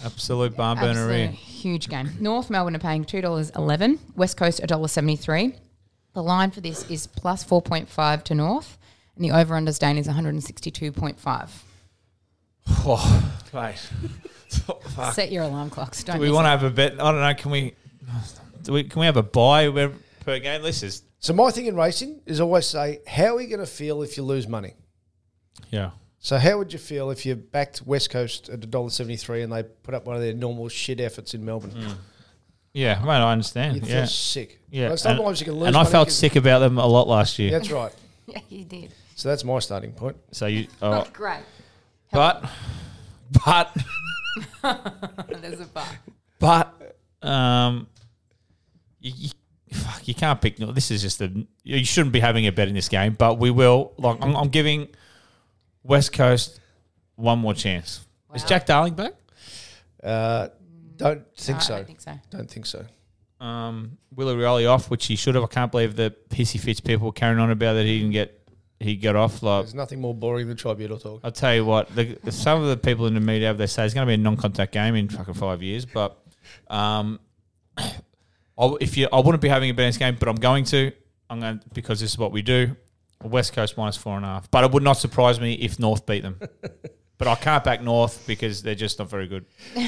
Absolute 0.04 0.56
barn 0.56 0.78
burner 0.78 1.28
huge 1.28 1.89
game. 1.89 2.10
North 2.19 2.50
Melbourne 2.50 2.76
are 2.76 2.80
paying 2.80 3.04
$2.11, 3.04 4.00
West 4.15 4.38
Coast 4.38 4.62
$1.73. 4.62 5.56
The 6.13 6.24
line 6.24 6.52
for 6.52 6.62
this 6.62 6.89
is 6.89 7.08
plus 7.08 7.43
4.5 7.43 8.24
to 8.24 8.36
North, 8.36 8.78
and 9.15 9.26
the 9.26 9.32
over-under 9.32 9.72
Dane 9.74 9.98
is 9.98 10.08
162.5. 10.08 11.50
Oh, 12.86 13.32
mate. 13.54 13.78
Fuck. 14.95 15.13
Set 15.13 15.32
your 15.32 15.43
alarm 15.43 15.69
clocks. 15.69 16.04
Don't 16.04 16.15
Do 16.15 16.22
we 16.22 16.32
want 16.32 16.45
to 16.45 16.50
have 16.50 16.63
a 16.63 16.69
bet? 16.69 16.93
I 16.93 17.12
don't 17.12 17.22
know. 17.22 17.34
Can 17.36 17.52
we? 17.52 17.76
Do 18.69 18.73
we? 18.73 18.84
Can 18.84 18.99
we 18.99 19.08
have 19.08 19.17
a 19.17 19.23
buy 19.23 19.67
per 20.19 20.38
game? 20.38 20.62
This 20.62 20.84
is 20.84 21.01
So 21.17 21.34
my 21.34 21.49
thing 21.49 21.65
in 21.65 21.75
racing 21.75 22.21
is 22.27 22.39
always 22.39 22.67
say, 22.67 22.99
how 23.08 23.36
are 23.36 23.41
you 23.41 23.47
going 23.47 23.62
to 23.62 23.65
feel 23.65 24.03
if 24.03 24.15
you 24.15 24.21
lose 24.21 24.47
money? 24.47 24.75
Yeah. 25.71 25.89
So 26.19 26.38
how 26.38 26.60
would 26.60 26.71
you 26.71 26.77
feel 26.77 27.10
if 27.10 27.25
you 27.25 27.34
backed 27.36 27.82
West 27.82 28.12
Coast 28.12 28.47
at 28.47 28.60
$1.73 28.60 29.43
and 29.43 29.51
they 29.51 29.63
put 29.63 29.95
up 29.95 30.05
one 30.05 30.15
of 30.15 30.21
their 30.21 30.36
normal 30.36 30.69
shit 30.69 30.99
efforts 30.99 31.34
in 31.34 31.43
Melbourne? 31.43 31.95
Yeah, 32.71 32.99
mate, 33.03 33.10
I 33.13 33.32
understand. 33.32 33.73
You'd 33.73 33.86
Mm. 33.86 33.89
yeah. 33.89 33.95
feel 34.01 34.08
sick. 34.08 34.60
Yeah. 34.69 34.88
Well, 34.89 34.97
sometimes 34.97 35.39
you 35.39 35.45
can 35.45 35.55
lose 35.55 35.67
and 35.69 35.75
I 35.75 35.84
felt 35.84 36.12
sick 36.12 36.36
about 36.36 36.60
them 36.60 36.77
a 36.77 36.86
lot 36.86 37.08
last 37.08 37.39
year. 37.39 37.49
That's 37.49 37.71
right. 37.71 37.91
Yeah, 38.27 38.41
you 38.49 38.65
did. 38.65 38.93
So 39.15 39.29
that's 39.29 39.43
my 39.43 39.58
starting 39.58 39.93
point. 39.93 40.15
So 40.32 40.45
you, 40.45 40.67
oh, 40.84 41.08
Great. 41.12 41.39
but, 42.12 42.47
but, 43.43 43.75
There's 45.41 45.60
a 45.60 45.65
but. 45.73 45.88
but, 46.38 47.27
um, 47.27 47.88
you, 48.99 49.12
you, 49.67 49.77
fuck, 49.77 50.07
you 50.07 50.13
can't 50.13 50.39
pick. 50.41 50.57
This 50.57 50.91
is 50.91 51.01
just 51.01 51.21
a. 51.21 51.31
You 51.63 51.85
shouldn't 51.85 52.13
be 52.13 52.19
having 52.19 52.45
a 52.47 52.51
bet 52.51 52.67
in 52.67 52.75
this 52.75 52.89
game, 52.89 53.15
but 53.17 53.39
we 53.39 53.51
will. 53.51 53.93
Like, 53.97 54.17
I'm, 54.21 54.35
I'm 54.35 54.49
giving 54.49 54.88
West 55.83 56.13
Coast 56.13 56.59
one 57.15 57.39
more 57.39 57.53
chance. 57.53 58.05
Is 58.33 58.43
Jack 58.43 58.65
Darling 58.65 58.93
back? 58.93 59.13
Uh, 60.03 60.49
don't 60.97 61.25
think 61.35 61.57
No, 61.57 61.62
I 61.62 61.65
so. 61.65 61.75
don't 61.75 61.88
think 61.88 62.01
so. 62.01 62.19
Don't 62.29 62.49
think 62.49 62.65
so. 62.65 62.85
Um, 63.39 63.97
Willie 64.13 64.35
Rioli 64.35 64.69
off, 64.69 64.89
which 64.89 65.05
he 65.07 65.15
should 65.15 65.35
have. 65.35 65.43
I 65.43 65.47
can't 65.47 65.71
believe 65.71 65.95
the 65.95 66.13
pissy 66.29 66.59
fits 66.59 66.79
people 66.79 67.07
were 67.07 67.13
carrying 67.13 67.39
on 67.39 67.49
about 67.51 67.73
that 67.73 67.85
he 67.85 67.99
didn't 67.99 68.12
get. 68.12 68.35
He 68.81 68.95
got 68.95 69.15
off. 69.15 69.41
Like 69.43 69.63
There's 69.63 69.75
nothing 69.75 69.99
more 69.99 70.13
boring 70.13 70.47
than 70.47 70.55
tribunal 70.57 70.97
talk. 70.99 71.21
I'll 71.23 71.31
tell 71.31 71.53
you 71.53 71.65
what, 71.65 71.93
the, 71.95 72.17
some 72.31 72.62
of 72.62 72.69
the 72.69 72.77
people 72.77 73.07
in 73.07 73.13
the 73.13 73.19
media 73.19 73.53
they 73.53 73.67
say 73.67 73.83
it's 73.85 73.93
going 73.93 74.05
to 74.07 74.09
be 74.09 74.13
a 74.13 74.17
non-contact 74.17 74.71
game 74.71 74.95
in 74.95 75.09
fucking 75.09 75.33
five 75.33 75.62
years. 75.62 75.85
But 75.85 76.17
um, 76.69 77.19
I, 78.60 78.76
if 78.82 78.98
you, 78.98 79.08
I 79.12 79.19
wouldn't 79.19 79.41
be 79.41 79.50
having 79.50 79.69
a 79.69 79.74
bet 79.74 79.98
game, 79.98 80.17
but 80.19 80.28
I'm 80.28 80.36
going 80.36 80.65
to. 80.65 80.91
I'm 81.30 81.39
going 81.39 81.62
because 81.74 82.00
this 82.00 82.12
is 82.12 82.17
what 82.17 82.32
we 82.32 82.41
do. 82.41 82.76
West 83.24 83.54
Coast 83.54 83.78
minus 83.78 83.98
four 83.98 84.15
and 84.15 84.26
a 84.26 84.30
half, 84.30 84.50
but 84.52 84.63
it 84.63 84.72
would 84.72 84.84
not 84.84 84.93
surprise 84.93 85.39
me 85.39 85.54
if 85.54 85.80
North 85.80 86.06
beat 86.06 86.24
them. 86.24 86.39
but 87.17 87.28
I 87.28 87.36
can't 87.36 87.63
back 87.63 87.82
North 87.82 88.24
because 88.26 88.63
they're 88.63 88.76
just 88.76 89.00
not 89.00 89.10
very 89.10 89.28
good. 89.28 89.45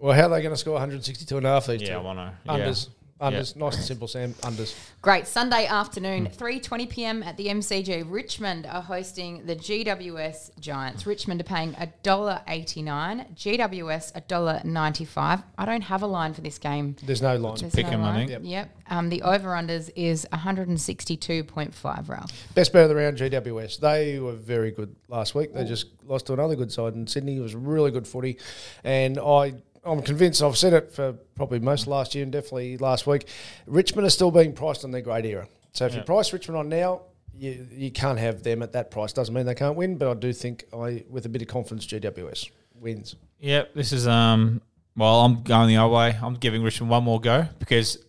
Well, 0.00 0.14
how 0.14 0.22
are 0.26 0.30
they 0.30 0.42
going 0.42 0.52
to 0.52 0.56
score 0.56 0.72
162 0.72 1.36
and 1.36 1.46
a 1.46 1.48
half 1.48 1.66
these 1.68 1.80
Yeah, 1.80 2.00
two? 2.00 2.08
I 2.08 2.14
know. 2.14 2.30
Yeah. 2.44 2.74
Unders. 3.22 3.54
Unders. 3.54 3.56
Nice 3.56 3.76
and 3.76 3.84
simple, 3.84 4.08
Sam. 4.08 4.34
Unders. 4.42 4.74
Great. 5.00 5.26
Sunday 5.26 5.66
afternoon, 5.66 6.26
3.20 6.26 6.88
p.m. 6.90 7.22
at 7.22 7.36
the 7.36 7.46
MCG. 7.46 8.04
Richmond 8.10 8.66
are 8.66 8.82
hosting 8.82 9.46
the 9.46 9.54
GWS 9.56 10.58
Giants. 10.60 11.06
Richmond 11.06 11.40
are 11.40 11.44
paying 11.44 11.72
$1.89. 11.74 13.34
GWS 13.36 14.12
$1.95. 14.28 15.44
I 15.58 15.64
don't 15.64 15.82
have 15.82 16.02
a 16.02 16.06
line 16.06 16.34
for 16.34 16.40
this 16.40 16.58
game. 16.58 16.96
There's 17.04 17.22
no 17.22 17.36
line. 17.36 17.56
There's 17.60 17.74
pick 17.74 17.86
'em, 17.86 18.02
I 18.02 18.04
line. 18.16 18.28
think. 18.28 18.30
Yep. 18.30 18.40
Yep. 18.44 18.76
Um, 18.90 19.08
the 19.08 19.22
over-unders 19.22 19.90
is 19.96 20.26
162.5, 20.32 22.08
Ralph. 22.08 22.30
Best 22.54 22.72
bet 22.72 22.82
of 22.84 22.88
the 22.88 22.94
round, 22.96 23.16
GWS. 23.18 23.78
They 23.80 24.18
were 24.18 24.32
very 24.34 24.70
good 24.70 24.94
last 25.08 25.34
week. 25.34 25.54
They 25.54 25.64
just 25.64 25.86
lost 26.06 26.26
to 26.26 26.32
another 26.32 26.56
good 26.56 26.72
side 26.72 26.94
in 26.94 27.06
Sydney. 27.06 27.36
It 27.36 27.40
was 27.40 27.54
really 27.54 27.90
good 27.90 28.06
footy. 28.06 28.38
And 28.84 29.18
I, 29.18 29.54
I'm 29.84 30.02
convinced, 30.02 30.42
I've 30.42 30.56
said 30.56 30.72
it 30.72 30.92
for 30.92 31.12
probably 31.34 31.58
most 31.58 31.82
of 31.82 31.88
last 31.88 32.14
year 32.14 32.22
and 32.22 32.32
definitely 32.32 32.76
last 32.78 33.06
week, 33.06 33.26
Richmond 33.66 34.06
are 34.06 34.10
still 34.10 34.30
being 34.30 34.52
priced 34.52 34.84
on 34.84 34.90
their 34.92 35.00
great 35.00 35.24
era. 35.24 35.48
So 35.72 35.86
if 35.86 35.94
you 35.94 36.02
price 36.02 36.32
Richmond 36.32 36.58
on 36.58 36.68
now, 36.68 37.02
you, 37.34 37.66
you 37.72 37.90
can't 37.90 38.18
have 38.18 38.42
them 38.42 38.62
at 38.62 38.72
that 38.72 38.90
price. 38.90 39.12
Doesn't 39.12 39.34
mean 39.34 39.46
they 39.46 39.54
can't 39.54 39.74
win, 39.76 39.96
but 39.96 40.08
I 40.08 40.14
do 40.14 40.32
think, 40.32 40.64
I 40.72 41.04
with 41.08 41.26
a 41.26 41.28
bit 41.28 41.42
of 41.42 41.48
confidence, 41.48 41.86
GWS 41.86 42.50
wins. 42.78 43.16
Yep, 43.40 43.74
this 43.74 43.92
is 43.92 44.06
um. 44.06 44.60
Well, 44.94 45.22
I'm 45.22 45.42
going 45.42 45.68
the 45.68 45.78
other 45.78 45.92
way. 45.92 46.18
I'm 46.20 46.34
giving 46.34 46.62
Richmond 46.62 46.90
one 46.90 47.02
more 47.04 47.18
go 47.18 47.48
because 47.58 47.96
a 47.96 48.00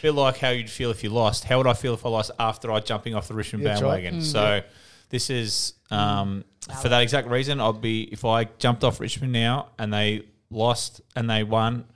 bit 0.00 0.12
like 0.12 0.38
how 0.38 0.48
you'd 0.48 0.70
feel 0.70 0.90
if 0.90 1.04
you 1.04 1.10
lost. 1.10 1.44
How 1.44 1.58
would 1.58 1.66
I 1.66 1.74
feel 1.74 1.92
if 1.92 2.06
I 2.06 2.08
lost 2.08 2.30
after 2.38 2.72
I 2.72 2.80
jumping 2.80 3.14
off 3.14 3.28
the 3.28 3.34
Richmond 3.34 3.64
Yeah, 3.64 3.72
that's 3.72 3.82
right. 3.82 4.02
bandwagon? 4.02 4.22
So 4.22 4.62
this 5.10 5.28
is 5.28 5.74
um 5.90 6.44
for 6.80 6.88
that 6.88 7.02
exact 7.02 7.28
reason. 7.28 7.60
I'd 7.60 7.82
be 7.82 8.04
if 8.04 8.24
I 8.24 8.44
jumped 8.44 8.82
off 8.82 8.98
Richmond 8.98 9.34
now 9.34 9.68
and 9.78 9.92
they 9.92 10.22
lost 10.52 11.00
and 11.16 11.28
they 11.28 11.42
won. 11.42 11.86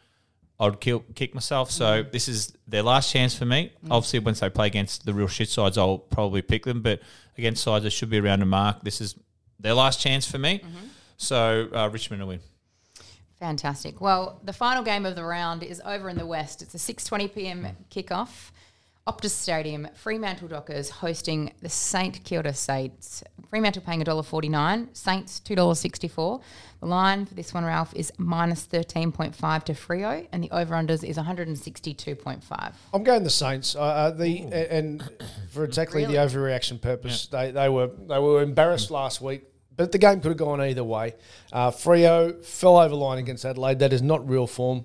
I'd 0.58 0.80
kill, 0.80 1.00
kick 1.14 1.34
myself. 1.34 1.70
So 1.70 2.02
mm. 2.02 2.12
this 2.12 2.28
is 2.28 2.56
their 2.66 2.82
last 2.82 3.12
chance 3.12 3.34
for 3.34 3.44
me. 3.44 3.72
Mm. 3.84 3.90
Obviously, 3.90 4.20
once 4.20 4.40
they 4.40 4.48
play 4.48 4.66
against 4.66 5.04
the 5.04 5.12
real 5.12 5.28
shit 5.28 5.48
sides, 5.48 5.76
I'll 5.76 5.98
probably 5.98 6.42
pick 6.42 6.64
them. 6.64 6.80
But 6.80 7.00
against 7.36 7.62
sides 7.62 7.84
that 7.84 7.90
should 7.90 8.10
be 8.10 8.18
around 8.18 8.42
a 8.42 8.46
mark, 8.46 8.82
this 8.82 9.00
is 9.00 9.14
their 9.60 9.74
last 9.74 10.00
chance 10.00 10.30
for 10.30 10.38
me. 10.38 10.58
Mm-hmm. 10.58 10.86
So 11.18 11.68
uh, 11.74 11.88
Richmond 11.92 12.22
will 12.22 12.28
win. 12.28 12.40
Fantastic. 13.38 14.00
Well, 14.00 14.40
the 14.44 14.52
final 14.52 14.82
game 14.82 15.04
of 15.04 15.14
the 15.14 15.24
round 15.24 15.62
is 15.62 15.82
over 15.84 16.08
in 16.08 16.16
the 16.16 16.26
west. 16.26 16.62
It's 16.62 16.74
a 16.74 16.78
6:20 16.78 17.34
p.m. 17.34 17.62
Mm. 17.62 17.74
kickoff. 17.90 18.50
Optus 19.06 19.30
Stadium, 19.30 19.86
Fremantle 19.94 20.48
Dockers 20.48 20.90
hosting 20.90 21.52
the 21.62 21.68
St 21.68 22.24
Kilda 22.24 22.52
Saints. 22.52 23.22
Fremantle 23.48 23.82
paying 23.82 24.02
$1.49, 24.02 24.88
Saints 24.96 25.40
$2.64. 25.44 26.42
The 26.80 26.86
line 26.86 27.24
for 27.24 27.34
this 27.34 27.54
one, 27.54 27.64
Ralph, 27.64 27.94
is 27.94 28.12
minus 28.18 28.66
13.5 28.66 29.62
to 29.64 29.72
Freo, 29.74 30.26
and 30.32 30.42
the 30.42 30.50
over-unders 30.50 31.04
is 31.04 31.16
162.5. 31.18 32.72
I'm 32.92 33.04
going 33.04 33.22
the 33.22 33.30
Saints. 33.30 33.76
Uh, 33.76 33.80
uh, 33.82 34.10
the 34.10 34.42
a- 34.52 34.72
and 34.72 35.08
for 35.52 35.62
exactly 35.62 36.04
the 36.04 36.14
overreaction 36.14 36.80
purpose, 36.80 37.28
they, 37.28 37.52
they 37.52 37.68
were 37.68 37.86
they 38.08 38.18
were 38.18 38.42
embarrassed 38.42 38.90
last 38.90 39.20
week, 39.20 39.44
but 39.76 39.92
the 39.92 39.98
game 39.98 40.20
could 40.20 40.30
have 40.30 40.36
gone 40.36 40.60
either 40.60 40.82
way. 40.82 41.14
Uh, 41.52 41.70
Freo 41.70 42.44
fell 42.44 42.76
over 42.78 42.96
line 42.96 43.18
against 43.18 43.44
Adelaide. 43.44 43.78
That 43.78 43.92
is 43.92 44.02
not 44.02 44.28
real 44.28 44.48
form. 44.48 44.84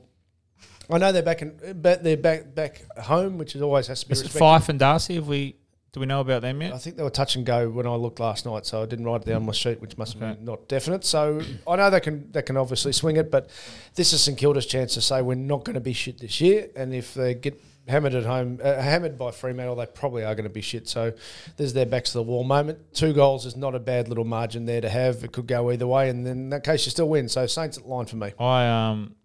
I 0.92 0.98
know 0.98 1.12
they're 1.12 1.24
back 1.24 1.42
in, 1.42 1.58
but 1.82 2.04
they're 2.04 2.18
back 2.18 2.54
back 2.54 2.84
home, 2.98 3.38
which 3.38 3.56
is 3.56 3.62
always 3.62 3.88
has 3.88 4.02
to 4.02 4.08
be 4.08 4.14
Is 4.14 4.22
it. 4.22 4.30
Fyfe 4.30 4.70
and 4.70 4.80
Darcy? 4.80 5.16
Have 5.16 5.28
we 5.28 5.56
do 5.94 6.00
we 6.00 6.06
know 6.06 6.22
about 6.22 6.42
them 6.42 6.62
yet? 6.62 6.74
I 6.74 6.78
think 6.78 6.96
they 6.96 7.04
were 7.04 7.10
touch 7.10 7.36
and 7.36 7.46
go 7.46 7.70
when 7.70 7.86
I 7.86 7.96
looked 7.96 8.22
last 8.22 8.46
night, 8.46 8.66
so 8.66 8.82
I 8.82 8.86
didn't 8.86 9.06
write 9.06 9.24
it 9.24 9.26
down 9.26 9.38
on 9.38 9.46
my 9.46 9.52
sheet, 9.52 9.82
which 9.82 9.98
must 9.98 10.14
have 10.14 10.22
been 10.22 10.46
not 10.46 10.70
definite. 10.70 11.04
So 11.04 11.42
I 11.68 11.76
know 11.76 11.90
they 11.90 12.00
can 12.00 12.32
they 12.32 12.42
can 12.42 12.56
obviously 12.56 12.94
swing 12.94 13.18
it, 13.18 13.30
but 13.30 13.50
this 13.96 14.14
is 14.14 14.22
St 14.24 14.38
Kilda's 14.38 14.66
chance 14.66 14.94
to 14.94 15.02
say 15.02 15.22
we're 15.22 15.36
not 15.36 15.66
going 15.66 15.74
to 15.74 15.82
be 15.82 15.94
shit 15.94 16.20
this 16.20 16.40
year, 16.40 16.70
and 16.76 16.94
if 16.94 17.14
they 17.14 17.34
get 17.34 17.62
hammered 17.90 18.16
at 18.16 18.24
home, 18.24 18.60
uh, 18.64 18.82
hammered 18.82 19.18
by 19.18 19.32
Fremantle, 19.32 19.76
they 19.76 19.86
probably 19.86 20.24
are 20.24 20.34
going 20.34 20.46
to 20.46 20.50
be 20.50 20.62
shit. 20.62 20.88
So 20.88 21.12
there's 21.58 21.74
their 21.74 21.86
backs 21.86 22.12
to 22.12 22.20
the 22.20 22.24
wall 22.24 22.46
moment. 22.46 22.94
Two 22.94 23.12
goals 23.12 23.46
is 23.46 23.58
not 23.58 23.76
a 23.76 23.80
bad 23.80 24.08
little 24.08 24.24
margin 24.24 24.66
there 24.66 24.82
to 24.82 24.90
have. 24.90 25.26
It 25.26 25.34
could 25.34 25.48
go 25.48 25.72
either 25.72 25.88
way, 25.88 26.10
and 26.10 26.26
then 26.26 26.38
in 26.38 26.50
that 26.52 26.64
case 26.64 26.86
you 26.86 26.92
still 26.92 27.10
win. 27.10 27.28
So 27.28 27.48
Saints 27.48 27.78
at 27.78 27.86
line 27.86 28.06
for 28.06 28.16
me. 28.16 28.32
I 28.40 28.68
um, 28.68 29.16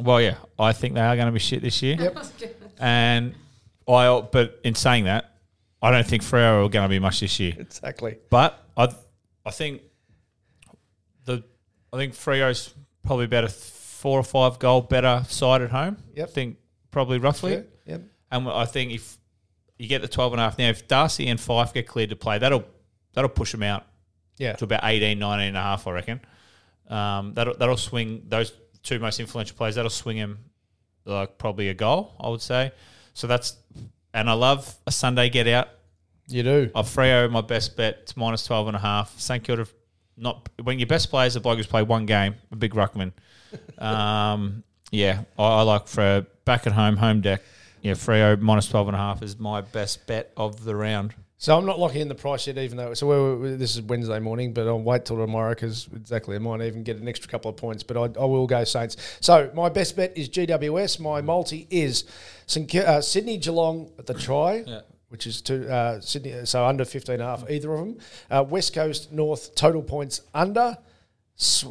well 0.00 0.20
yeah, 0.20 0.36
I 0.58 0.72
think 0.72 0.94
they 0.94 1.00
are 1.00 1.16
going 1.16 1.26
to 1.26 1.32
be 1.32 1.38
shit 1.38 1.62
this 1.62 1.82
year. 1.82 1.96
Yep. 1.98 2.18
And 2.80 3.34
I 3.88 4.20
but 4.20 4.60
in 4.62 4.76
saying 4.76 5.04
that, 5.04 5.34
I 5.82 5.90
don't 5.90 6.06
think 6.06 6.22
Freo 6.22 6.64
are 6.64 6.68
going 6.68 6.84
to 6.84 6.88
be 6.88 7.00
much 7.00 7.18
this 7.20 7.40
year. 7.40 7.54
Exactly. 7.58 8.18
But 8.30 8.56
I 8.76 8.88
I 9.44 9.50
think 9.50 9.82
the 11.24 11.42
I 11.92 11.96
think 11.96 12.14
Freo's 12.14 12.72
probably 13.04 13.24
about 13.24 13.44
a 13.44 13.48
four 13.48 14.18
or 14.20 14.22
five 14.22 14.58
goal 14.60 14.80
better 14.82 15.24
side 15.28 15.62
at 15.62 15.70
home. 15.70 15.96
Yep. 16.14 16.28
I 16.28 16.30
think 16.32 16.56
probably 16.92 17.18
roughly. 17.18 17.64
Yep. 17.86 18.02
And 18.30 18.48
I 18.48 18.64
think 18.64 18.92
if 18.92 19.18
you 19.78 19.88
get 19.88 20.02
the 20.02 20.08
12 20.08 20.34
and 20.34 20.40
a 20.40 20.44
half 20.44 20.58
now, 20.58 20.68
if 20.68 20.86
Darcy 20.86 21.26
and 21.28 21.40
Fyfe 21.40 21.72
get 21.72 21.86
cleared 21.88 22.10
to 22.10 22.16
play, 22.16 22.38
that'll 22.38 22.64
that'll 23.14 23.28
push 23.30 23.52
them 23.52 23.62
out 23.62 23.86
Yeah. 24.36 24.52
to 24.52 24.64
about 24.64 24.80
18, 24.84 25.18
19 25.18 25.48
and 25.48 25.56
a 25.56 25.62
half, 25.62 25.86
I 25.86 25.90
reckon. 25.92 26.20
Um, 26.88 27.34
that'll, 27.34 27.54
that'll 27.56 27.76
swing 27.76 28.22
those 28.28 28.52
two 28.88 28.98
most 28.98 29.20
influential 29.20 29.56
players, 29.56 29.74
that'll 29.74 29.90
swing 29.90 30.16
him 30.16 30.38
like 31.04 31.38
probably 31.38 31.68
a 31.68 31.74
goal, 31.74 32.14
I 32.18 32.28
would 32.28 32.40
say. 32.40 32.72
So 33.14 33.26
that's, 33.26 33.56
and 34.14 34.28
I 34.30 34.32
love 34.32 34.74
a 34.86 34.92
Sunday 34.92 35.28
get 35.28 35.46
out. 35.46 35.68
You 36.28 36.42
do. 36.42 36.70
Of 36.74 36.88
Freo, 36.88 37.30
my 37.30 37.40
best 37.40 37.76
bet, 37.76 37.98
it's 38.02 38.16
minus 38.16 38.44
12 38.46 38.68
and 38.68 38.76
a 38.76 38.80
half. 38.80 39.18
St 39.18 39.42
Kilda, 39.42 39.66
not, 40.16 40.48
when 40.62 40.78
your 40.78 40.86
best 40.86 41.10
players 41.10 41.36
are 41.36 41.40
bloke 41.40 41.58
who's 41.58 41.66
played 41.66 41.88
one 41.88 42.06
game, 42.06 42.34
a 42.50 42.56
big 42.56 42.74
ruckman. 42.74 43.12
um, 43.78 44.62
yeah, 44.90 45.22
I, 45.38 45.44
I 45.44 45.62
like 45.62 45.86
Freo 45.86 46.26
back 46.44 46.66
at 46.66 46.72
home, 46.72 46.96
home 46.96 47.20
deck. 47.20 47.42
Yeah, 47.82 47.92
Freo 47.92 48.40
minus 48.40 48.68
12 48.68 48.88
and 48.88 48.96
a 48.96 48.98
half 48.98 49.22
is 49.22 49.38
my 49.38 49.60
best 49.60 50.06
bet 50.06 50.32
of 50.36 50.64
the 50.64 50.74
round. 50.74 51.14
So 51.40 51.56
I'm 51.56 51.64
not 51.64 51.78
locking 51.78 52.00
in 52.00 52.08
the 52.08 52.16
price 52.16 52.48
yet, 52.48 52.58
even 52.58 52.76
though 52.76 52.94
so 52.94 53.38
this 53.38 53.76
is 53.76 53.82
Wednesday 53.82 54.18
morning, 54.18 54.52
but 54.52 54.66
I'll 54.66 54.80
wait 54.80 55.04
till 55.04 55.16
tomorrow 55.18 55.50
because 55.50 55.88
exactly 55.94 56.34
I 56.34 56.40
might 56.40 56.62
even 56.62 56.82
get 56.82 56.96
an 56.96 57.06
extra 57.06 57.30
couple 57.30 57.48
of 57.48 57.56
points, 57.56 57.84
but 57.84 57.96
I, 57.96 58.20
I 58.20 58.24
will 58.24 58.48
go 58.48 58.64
Saints. 58.64 58.96
So 59.20 59.48
my 59.54 59.68
best 59.68 59.94
bet 59.94 60.18
is 60.18 60.28
GWS. 60.28 60.98
My 60.98 61.20
multi 61.20 61.68
is 61.70 62.06
uh, 62.56 63.00
Sydney 63.00 63.38
Geelong 63.38 63.92
at 64.00 64.06
the 64.06 64.14
try. 64.14 64.64
Yeah. 64.66 64.80
Which 65.10 65.26
is 65.26 65.40
two, 65.40 65.66
uh, 65.68 66.00
Sydney, 66.00 66.44
so 66.44 66.66
under 66.66 66.84
15 66.84 67.14
and 67.14 67.22
a 67.22 67.26
half, 67.26 67.48
either 67.48 67.72
of 67.72 67.78
them. 67.78 67.98
Uh, 68.30 68.44
West 68.46 68.74
Coast 68.74 69.10
North 69.10 69.54
total 69.54 69.82
points 69.82 70.20
under. 70.34 70.76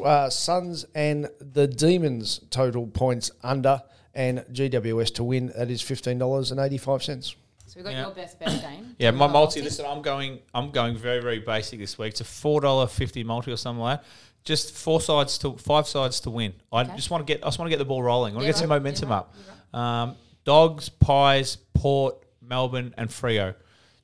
Uh, 0.01 0.29
Suns 0.29 0.85
and 0.95 1.29
the 1.39 1.67
Demons 1.67 2.39
total 2.49 2.87
points 2.87 3.29
under. 3.43 3.83
And 4.15 4.39
GWS 4.51 5.13
to 5.15 5.23
win, 5.25 5.51
that 5.55 5.69
is 5.69 5.83
$15.85. 5.83 7.35
So 7.67 7.73
we've 7.75 7.83
got 7.85 7.93
Yeah. 7.93 8.01
your 8.03 8.11
best 8.15 8.39
bet, 8.39 8.61
game. 8.61 8.95
Yeah, 8.97 9.11
my 9.11 9.27
got 9.27 9.33
multi. 9.33 9.61
Listen, 9.61 9.85
I'm 9.85 10.01
going. 10.01 10.39
I'm 10.53 10.71
going 10.71 10.95
very, 10.97 11.21
very 11.21 11.39
basic 11.39 11.79
this 11.79 11.97
week. 11.97 12.11
It's 12.11 12.21
a 12.21 12.25
four 12.25 12.61
dollar 12.61 12.87
fifty 12.87 13.23
multi 13.23 13.51
or 13.51 13.57
something 13.57 13.81
like 13.81 13.99
that. 14.01 14.07
Just 14.43 14.73
four 14.73 15.01
sides 15.01 15.37
to 15.39 15.57
five 15.57 15.87
sides 15.87 16.21
to 16.21 16.29
win. 16.29 16.53
I 16.71 16.85
just 16.85 17.09
want 17.11 17.27
to 17.27 17.31
get. 17.33 17.43
I 17.43 17.47
just 17.47 17.59
want 17.59 17.67
to 17.67 17.69
get 17.71 17.79
the 17.79 17.85
ball 17.85 18.01
rolling. 18.01 18.33
I 18.33 18.35
want 18.37 18.43
to 18.43 18.47
Yeah, 18.47 18.53
get 18.53 18.57
some 18.59 18.69
momentum 18.69 19.09
Yeah, 19.09 19.15
up. 19.17 19.33
Um, 19.77 20.15
dogs, 20.45 20.87
pies, 20.87 21.57
Port, 21.73 22.15
Melbourne, 22.41 22.93
and 22.97 23.09
Freo. 23.09 23.53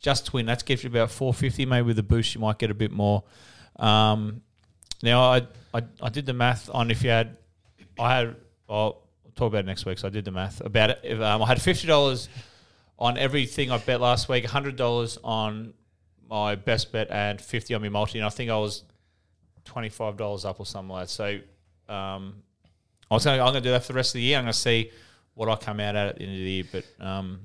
Just 0.01 0.25
to 0.25 0.31
win. 0.33 0.45
That's 0.45 0.63
gives 0.63 0.83
you 0.83 0.89
about 0.89 1.09
four 1.11 1.33
fifty. 1.33 1.65
Maybe 1.65 1.83
with 1.87 1.97
a 1.99 2.03
boost, 2.03 2.35
you 2.35 2.41
might 2.41 2.57
get 2.59 2.69
a 2.69 2.73
bit 2.73 2.91
more. 2.91 3.23
Um, 3.77 4.41
now 5.01 5.21
I, 5.21 5.47
I 5.73 5.83
I 6.01 6.09
did 6.09 6.25
the 6.25 6.33
math 6.33 6.69
on 6.73 6.91
if 6.91 7.01
you 7.03 7.09
had 7.11 7.37
I 7.97 8.15
had 8.17 8.35
I'll 8.69 9.01
talk 9.35 9.47
about 9.47 9.59
it 9.59 9.65
next 9.67 9.85
week. 9.85 9.97
So 9.99 10.07
I 10.07 10.11
did 10.11 10.25
the 10.25 10.31
math 10.31 10.59
about 10.59 10.89
it. 10.89 10.99
If, 11.03 11.21
um, 11.21 11.41
I 11.41 11.47
had 11.47 11.61
fifty 11.61 11.87
dollars 11.87 12.27
on 12.99 13.17
everything 13.17 13.71
I 13.71 13.77
bet 13.77 13.99
last 14.01 14.29
week, 14.29 14.45
hundred 14.45 14.75
dollars 14.75 15.17
on 15.23 15.73
my 16.29 16.55
best 16.55 16.91
bet, 16.91 17.09
and 17.11 17.39
fifty 17.41 17.73
on 17.73 17.81
my 17.81 17.89
multi. 17.89 18.19
And 18.19 18.25
I 18.25 18.29
think 18.29 18.49
I 18.49 18.57
was 18.57 18.83
twenty 19.65 19.89
five 19.89 20.17
dollars 20.17 20.45
up 20.45 20.59
or 20.59 20.65
something 20.65 20.89
like 20.89 21.07
that. 21.07 21.09
So 21.09 21.39
um, 21.93 22.35
I 23.09 23.13
was 23.15 23.25
going. 23.25 23.39
I'm 23.39 23.45
going 23.51 23.55
to 23.55 23.61
do 23.61 23.71
that 23.71 23.83
for 23.83 23.93
the 23.93 23.97
rest 23.97 24.11
of 24.11 24.19
the 24.19 24.21
year. 24.21 24.37
I'm 24.37 24.45
going 24.45 24.53
to 24.53 24.57
see 24.59 24.91
what 25.33 25.49
I 25.49 25.55
come 25.55 25.79
out 25.79 25.95
at 25.95 26.07
at 26.07 26.15
the 26.17 26.23
end 26.23 26.31
of 26.33 26.37
the 26.37 26.43
year. 26.51 26.63
But 26.71 26.85
um, 27.05 27.39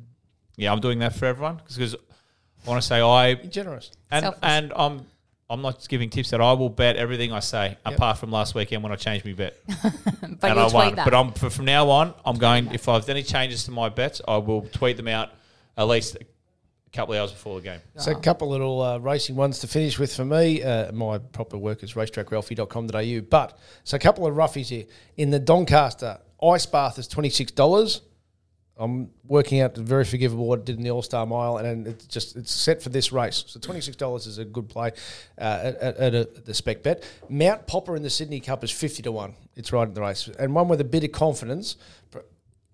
yeah, 0.56 0.72
I'm 0.72 0.80
doing 0.80 0.98
that 1.00 1.14
for 1.14 1.26
everyone 1.26 1.60
because 1.66 1.94
I 1.94 2.68
want 2.68 2.80
to 2.82 2.86
say 2.86 3.00
I 3.00 3.34
generous. 3.34 3.90
and 4.10 4.24
Selfless. 4.24 4.40
and 4.42 4.72
I'm 4.76 5.06
I'm 5.50 5.62
not 5.62 5.76
just 5.76 5.88
giving 5.88 6.10
tips 6.10 6.30
that 6.30 6.40
I 6.40 6.52
will 6.52 6.68
bet 6.68 6.96
everything 6.96 7.32
I 7.32 7.40
say 7.40 7.78
apart 7.84 8.18
from 8.18 8.30
last 8.30 8.54
weekend 8.54 8.82
when 8.82 8.92
I 8.92 8.96
changed 8.96 9.24
my 9.24 9.32
bet 9.32 9.56
But 9.66 9.82
and 10.22 10.40
you'll 10.42 10.58
I 10.58 10.62
tweet 10.68 10.74
won. 10.74 10.94
that. 10.96 11.04
But 11.04 11.14
I'm 11.14 11.28
f- 11.28 11.52
from 11.52 11.64
now 11.64 11.88
on 11.88 12.12
I'm 12.24 12.36
going 12.36 12.68
if 12.74 12.88
I've 12.88 13.08
any 13.08 13.22
changes 13.22 13.64
to 13.64 13.70
my 13.70 13.88
bets 13.88 14.20
I 14.28 14.36
will 14.36 14.62
tweet 14.72 14.96
them 14.98 15.08
out 15.08 15.30
at 15.76 15.84
least 15.88 16.16
a 16.16 16.90
couple 16.92 17.14
of 17.14 17.20
hours 17.20 17.32
before 17.32 17.60
the 17.60 17.64
game. 17.64 17.80
So 17.96 18.12
a 18.12 18.20
couple 18.20 18.48
little 18.48 18.80
uh, 18.82 18.98
racing 18.98 19.36
ones 19.36 19.58
to 19.60 19.66
finish 19.68 19.98
with 19.98 20.14
for 20.14 20.24
me. 20.24 20.62
Uh, 20.62 20.90
my 20.92 21.18
proper 21.18 21.56
work 21.58 21.82
is 21.82 21.92
racetrackralphie.com.au. 21.94 23.20
But 23.28 23.58
so 23.84 23.96
a 23.96 23.98
couple 23.98 24.26
of 24.26 24.34
roughies 24.34 24.68
here. 24.68 24.84
In 25.16 25.30
the 25.30 25.38
Doncaster, 25.38 26.18
Ice 26.42 26.66
Bath 26.66 26.98
is 26.98 27.06
$26. 27.08 28.00
I'm 28.78 29.10
working 29.26 29.60
out 29.60 29.76
very 29.76 30.04
forgivable 30.04 30.46
what 30.46 30.60
it 30.60 30.64
did 30.64 30.76
in 30.76 30.82
the 30.82 30.90
All 30.90 31.02
Star 31.02 31.26
Mile, 31.26 31.56
and 31.56 31.86
it's 31.86 32.06
just 32.06 32.36
it's 32.36 32.52
set 32.52 32.80
for 32.80 32.90
this 32.90 33.10
race. 33.12 33.44
So 33.48 33.58
twenty 33.58 33.80
six 33.80 33.96
dollars 33.96 34.26
is 34.26 34.38
a 34.38 34.44
good 34.44 34.68
play 34.68 34.92
uh, 35.36 35.72
at, 35.80 35.96
at, 35.96 36.14
at 36.14 36.44
the 36.44 36.54
spec 36.54 36.82
bet. 36.82 37.04
Mount 37.28 37.66
Popper 37.66 37.96
in 37.96 38.02
the 38.02 38.10
Sydney 38.10 38.40
Cup 38.40 38.62
is 38.62 38.70
fifty 38.70 39.02
to 39.02 39.10
one. 39.10 39.34
It's 39.56 39.72
right 39.72 39.88
in 39.88 39.94
the 39.94 40.00
race, 40.00 40.28
and 40.38 40.54
one 40.54 40.68
with 40.68 40.80
a 40.80 40.84
bit 40.84 41.02
of 41.02 41.10
confidence, 41.10 41.76
pr- 42.10 42.20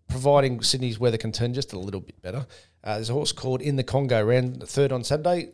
providing 0.09 0.63
Sydney's 0.63 0.99
weather 0.99 1.17
can 1.17 1.33
turn 1.33 1.55
just 1.55 1.73
a 1.73 1.79
little 1.79 2.01
bit 2.01 2.21
better. 2.21 2.47
Uh, 2.85 2.97
there's 2.97 3.09
a 3.09 3.15
horse 3.15 3.33
called 3.33 3.63
In 3.63 3.77
the 3.77 3.83
Congo, 3.83 4.23
ran 4.23 4.61
third 4.61 4.93
on 4.93 5.05
Saturday. 5.05 5.53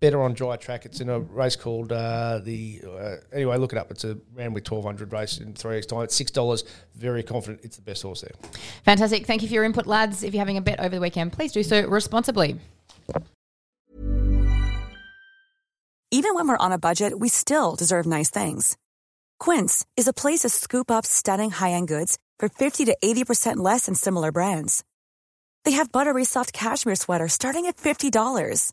Better 0.00 0.22
on 0.22 0.32
dry 0.32 0.56
track. 0.56 0.86
It's 0.86 1.00
in 1.00 1.10
a 1.10 1.20
race 1.20 1.56
called 1.56 1.92
uh, 1.92 2.40
the. 2.42 2.80
Uh, 2.86 3.16
anyway, 3.34 3.58
look 3.58 3.72
it 3.72 3.78
up. 3.78 3.90
It's 3.90 4.04
a 4.04 4.16
ran 4.34 4.54
with 4.54 4.64
twelve 4.64 4.84
hundred 4.84 5.12
race 5.12 5.38
in 5.38 5.52
three 5.52 5.76
weeks 5.76 5.86
time. 5.86 6.02
It's 6.02 6.16
six 6.16 6.30
dollars. 6.30 6.64
Very 6.96 7.22
confident. 7.22 7.60
It's 7.64 7.76
the 7.76 7.82
best 7.82 8.02
horse 8.02 8.22
there. 8.22 8.32
Fantastic. 8.84 9.26
Thank 9.26 9.42
you 9.42 9.48
for 9.48 9.54
your 9.54 9.64
input, 9.64 9.86
lads. 9.86 10.22
If 10.22 10.32
you're 10.32 10.40
having 10.40 10.56
a 10.56 10.62
bet 10.62 10.80
over 10.80 10.94
the 10.94 11.00
weekend, 11.00 11.32
please 11.32 11.52
do 11.52 11.62
so 11.62 11.86
responsibly. 11.86 12.58
Even 16.12 16.34
when 16.34 16.48
we're 16.48 16.56
on 16.56 16.72
a 16.72 16.78
budget, 16.78 17.20
we 17.20 17.28
still 17.28 17.76
deserve 17.76 18.04
nice 18.04 18.30
things. 18.30 18.76
Quince 19.38 19.86
is 19.96 20.08
a 20.08 20.12
place 20.12 20.40
to 20.40 20.48
scoop 20.48 20.90
up 20.90 21.06
stunning 21.06 21.50
high-end 21.50 21.86
goods 21.86 22.18
for 22.40 22.48
50 22.48 22.86
to 22.86 22.96
80% 23.02 23.58
less 23.58 23.86
than 23.86 23.94
similar 23.94 24.32
brands. 24.32 24.82
They 25.64 25.72
have 25.72 25.92
buttery 25.92 26.24
soft 26.24 26.52
cashmere 26.52 26.96
sweaters 26.96 27.32
starting 27.32 27.66
at 27.66 27.76
$50, 27.76 28.72